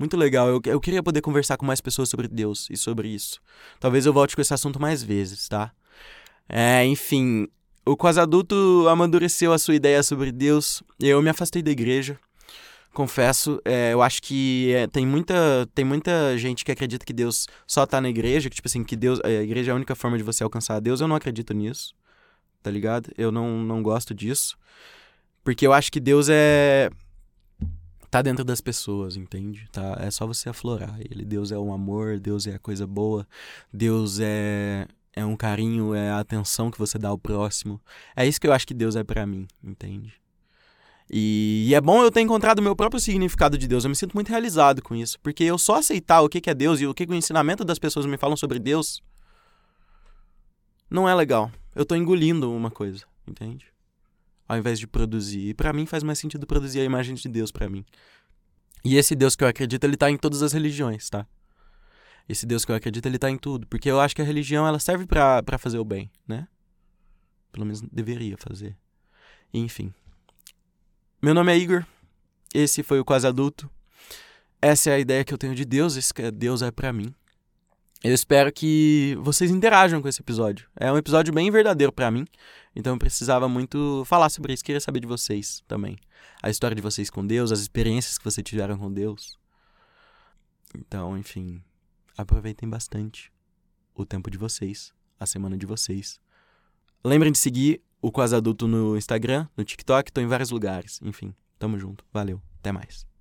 Muito 0.03 0.17
legal. 0.17 0.49
Eu, 0.49 0.61
eu 0.65 0.81
queria 0.81 1.01
poder 1.01 1.21
conversar 1.21 1.57
com 1.57 1.65
mais 1.65 1.81
pessoas 1.81 2.09
sobre 2.09 2.27
Deus 2.27 2.67
e 2.69 2.77
sobre 2.77 3.07
isso. 3.07 3.41
Talvez 3.79 4.05
eu 4.05 4.13
volte 4.13 4.35
com 4.35 4.43
esse 4.43 4.53
assunto 4.53 4.81
mais 4.81 5.01
vezes, 5.01 5.47
tá? 5.47 5.71
É, 6.49 6.85
enfim, 6.85 7.47
o 7.87 7.97
quase 7.97 8.19
adulto 8.19 8.85
amadureceu 8.89 9.53
a 9.53 9.59
sua 9.59 9.77
ideia 9.77 10.03
sobre 10.03 10.33
Deus 10.33 10.83
eu 10.99 11.23
me 11.23 11.31
afastei 11.31 11.63
da 11.63 11.71
igreja. 11.71 12.19
confesso, 12.93 13.63
é, 13.65 13.93
eu 13.93 14.03
acho 14.03 14.21
que 14.23 14.73
é, 14.75 14.89
tem, 14.89 15.07
muita, 15.07 15.69
tem 15.73 15.85
muita 15.85 16.37
gente 16.37 16.65
que 16.65 16.73
acredita 16.73 17.07
que 17.07 17.13
Deus 17.13 17.47
só 17.65 17.87
tá 17.87 18.01
na 18.01 18.09
igreja, 18.09 18.51
que 18.51 18.57
tipo 18.57 18.67
assim, 18.67 18.83
que 18.83 18.97
Deus, 18.97 19.21
a 19.23 19.31
igreja 19.31 19.71
é 19.71 19.73
a 19.73 19.77
única 19.77 19.95
forma 19.95 20.19
de 20.19 20.25
você 20.25 20.43
alcançar 20.43 20.81
Deus. 20.81 21.01
Eu 21.01 21.07
não 21.07 21.15
acredito 21.15 21.55
nisso, 21.55 21.95
tá 22.61 22.73
ligado? 22.73 23.09
Eu 23.17 23.31
não, 23.31 23.63
não 23.63 23.85
gosto 23.85 24.13
disso. 24.13 24.57
Porque 25.45 25.65
eu 25.65 25.73
acho 25.73 25.93
que 25.93 26.01
Deus 26.01 26.29
é 26.29 26.91
tá 28.13 28.21
dentro 28.21 28.45
das 28.45 28.61
pessoas, 28.61 29.17
entende? 29.17 29.67
Tá, 29.73 29.97
é 29.99 30.11
só 30.11 30.27
você 30.27 30.51
aflorar 30.51 31.01
ele. 31.01 31.25
Deus 31.25 31.51
é 31.51 31.59
um 31.59 31.73
amor, 31.73 32.21
Deus 32.21 32.47
é 32.47 32.57
a 32.57 32.59
coisa 32.59 32.87
boa, 32.87 33.27
Deus 33.73 34.21
é 34.21 34.87
é 35.15 35.25
um 35.25 35.35
carinho, 35.35 35.95
é 35.95 36.11
a 36.11 36.21
atenção 36.21 36.71
que 36.71 36.79
você 36.79 36.99
dá 36.99 37.09
ao 37.09 37.19
próximo. 37.19 37.81
É 38.15 38.27
isso 38.27 38.39
que 38.41 38.47
eu 38.47 38.53
acho 38.53 38.67
que 38.67 38.75
Deus 38.75 38.97
é 38.97 39.05
para 39.05 39.27
mim, 39.27 39.47
entende? 39.65 40.13
E, 41.11 41.67
e, 41.69 41.75
é 41.75 41.81
bom 41.81 42.03
eu 42.03 42.11
ter 42.11 42.21
encontrado 42.21 42.59
o 42.59 42.63
meu 42.63 42.77
próprio 42.77 43.01
significado 43.01 43.57
de 43.59 43.67
Deus. 43.67 43.85
Eu 43.85 43.91
me 43.91 43.97
sinto 43.97 44.15
muito 44.15 44.29
realizado 44.29 44.83
com 44.83 44.95
isso. 44.95 45.19
Porque 45.21 45.45
eu 45.45 45.59
só 45.59 45.77
aceitar 45.77 46.23
o 46.23 46.29
que 46.29 46.49
é 46.49 46.55
Deus 46.55 46.81
e 46.81 46.87
o 46.87 46.95
que 46.95 47.05
o 47.05 47.15
ensinamento 47.15 47.65
das 47.65 47.79
pessoas 47.79 48.07
me 48.07 48.17
falam 48.17 48.37
sobre 48.37 48.59
Deus 48.59 49.03
não 50.89 51.07
é 51.09 51.15
legal. 51.15 51.51
Eu 51.75 51.85
tô 51.85 51.95
engolindo 51.95 52.51
uma 52.51 52.71
coisa, 52.71 53.05
entende? 53.27 53.67
Ao 54.53 54.59
invés 54.59 54.79
de 54.79 54.87
produzir. 54.87 55.49
E 55.49 55.55
pra 55.55 55.73
mim 55.73 55.87
faz 55.87 56.03
mais 56.03 56.19
sentido 56.19 56.47
produzir 56.47 56.81
a 56.81 56.85
imagem 56.85 57.15
de 57.15 57.27
Deus 57.27 57.51
para 57.51 57.71
mim. 57.71 57.87
E 58.85 58.99
esse 58.99 59.15
Deus 59.15 59.35
que 59.35 59.43
eu 59.43 59.49
acredito, 59.49 59.83
ele 59.83 59.97
tá 59.97 60.11
em 60.11 60.19
todas 60.19 60.43
as 60.43 60.53
religiões, 60.53 61.09
tá? 61.09 61.27
Esse 62.29 62.45
Deus 62.45 62.63
que 62.63 62.71
eu 62.71 62.77
acredito, 62.77 63.07
ele 63.07 63.19
tá 63.19 63.31
em 63.31 63.39
tudo. 63.39 63.67
Porque 63.67 63.91
eu 63.91 63.99
acho 63.99 64.15
que 64.15 64.21
a 64.21 64.25
religião, 64.27 64.67
ela 64.67 64.79
serve 64.79 65.07
para 65.07 65.57
fazer 65.57 65.79
o 65.79 65.85
bem, 65.87 66.11
né? 66.29 66.47
Pelo 67.51 67.65
menos 67.65 67.81
deveria 67.81 68.37
fazer. 68.37 68.77
Enfim. 69.55 69.91
Meu 71.23 71.33
nome 71.33 71.51
é 71.51 71.57
Igor. 71.57 71.87
Esse 72.53 72.83
foi 72.83 73.01
o 73.01 73.05
Quase 73.07 73.27
Adulto. 73.27 73.71
Essa 74.61 74.91
é 74.91 74.95
a 74.97 74.99
ideia 74.99 75.25
que 75.25 75.33
eu 75.33 75.39
tenho 75.39 75.55
de 75.55 75.65
Deus. 75.65 75.97
Esse 75.97 76.13
Deus 76.31 76.61
é 76.61 76.71
para 76.71 76.93
mim. 76.93 77.15
Eu 78.05 78.13
espero 78.13 78.53
que 78.53 79.17
vocês 79.21 79.49
interajam 79.49 80.03
com 80.03 80.09
esse 80.09 80.21
episódio. 80.21 80.69
É 80.75 80.91
um 80.91 80.97
episódio 80.97 81.33
bem 81.33 81.49
verdadeiro 81.53 81.93
para 81.93 82.11
mim. 82.11 82.27
Então 82.75 82.95
eu 82.95 82.99
precisava 82.99 83.49
muito 83.49 84.03
falar 84.07 84.29
sobre 84.29 84.53
isso. 84.53 84.65
Queria 84.65 84.81
saber 84.81 84.99
de 84.99 85.07
vocês 85.07 85.63
também. 85.69 85.97
A 86.43 86.51
história 86.51 86.75
de 86.75 86.83
vocês 86.83 87.09
com 87.09 87.25
Deus, 87.25 87.53
as 87.53 87.61
experiências 87.61 88.19
que 88.19 88.25
vocês 88.25 88.45
tiveram 88.45 88.77
com 88.77 88.93
Deus. 88.93 89.39
Então, 90.77 91.17
enfim, 91.17 91.63
aproveitem 92.17 92.69
bastante 92.69 93.33
o 93.95 94.05
tempo 94.05 94.31
de 94.31 94.39
vocês, 94.39 94.93
a 95.21 95.25
semana 95.25 95.57
de 95.57 95.65
vocês. 95.67 96.19
Lembrem 97.05 97.31
de 97.31 97.39
seguir 97.39 97.81
o 98.01 98.11
Quase 98.11 98.35
Adulto 98.35 98.67
no 98.67 98.97
Instagram, 98.97 99.47
no 99.57 99.63
TikTok, 99.63 100.11
tô 100.11 100.21
em 100.21 100.27
vários 100.27 100.51
lugares. 100.51 100.99
Enfim, 101.03 101.33
tamo 101.57 101.79
junto. 101.79 102.05
Valeu, 102.13 102.43
até 102.59 102.73
mais. 102.73 103.12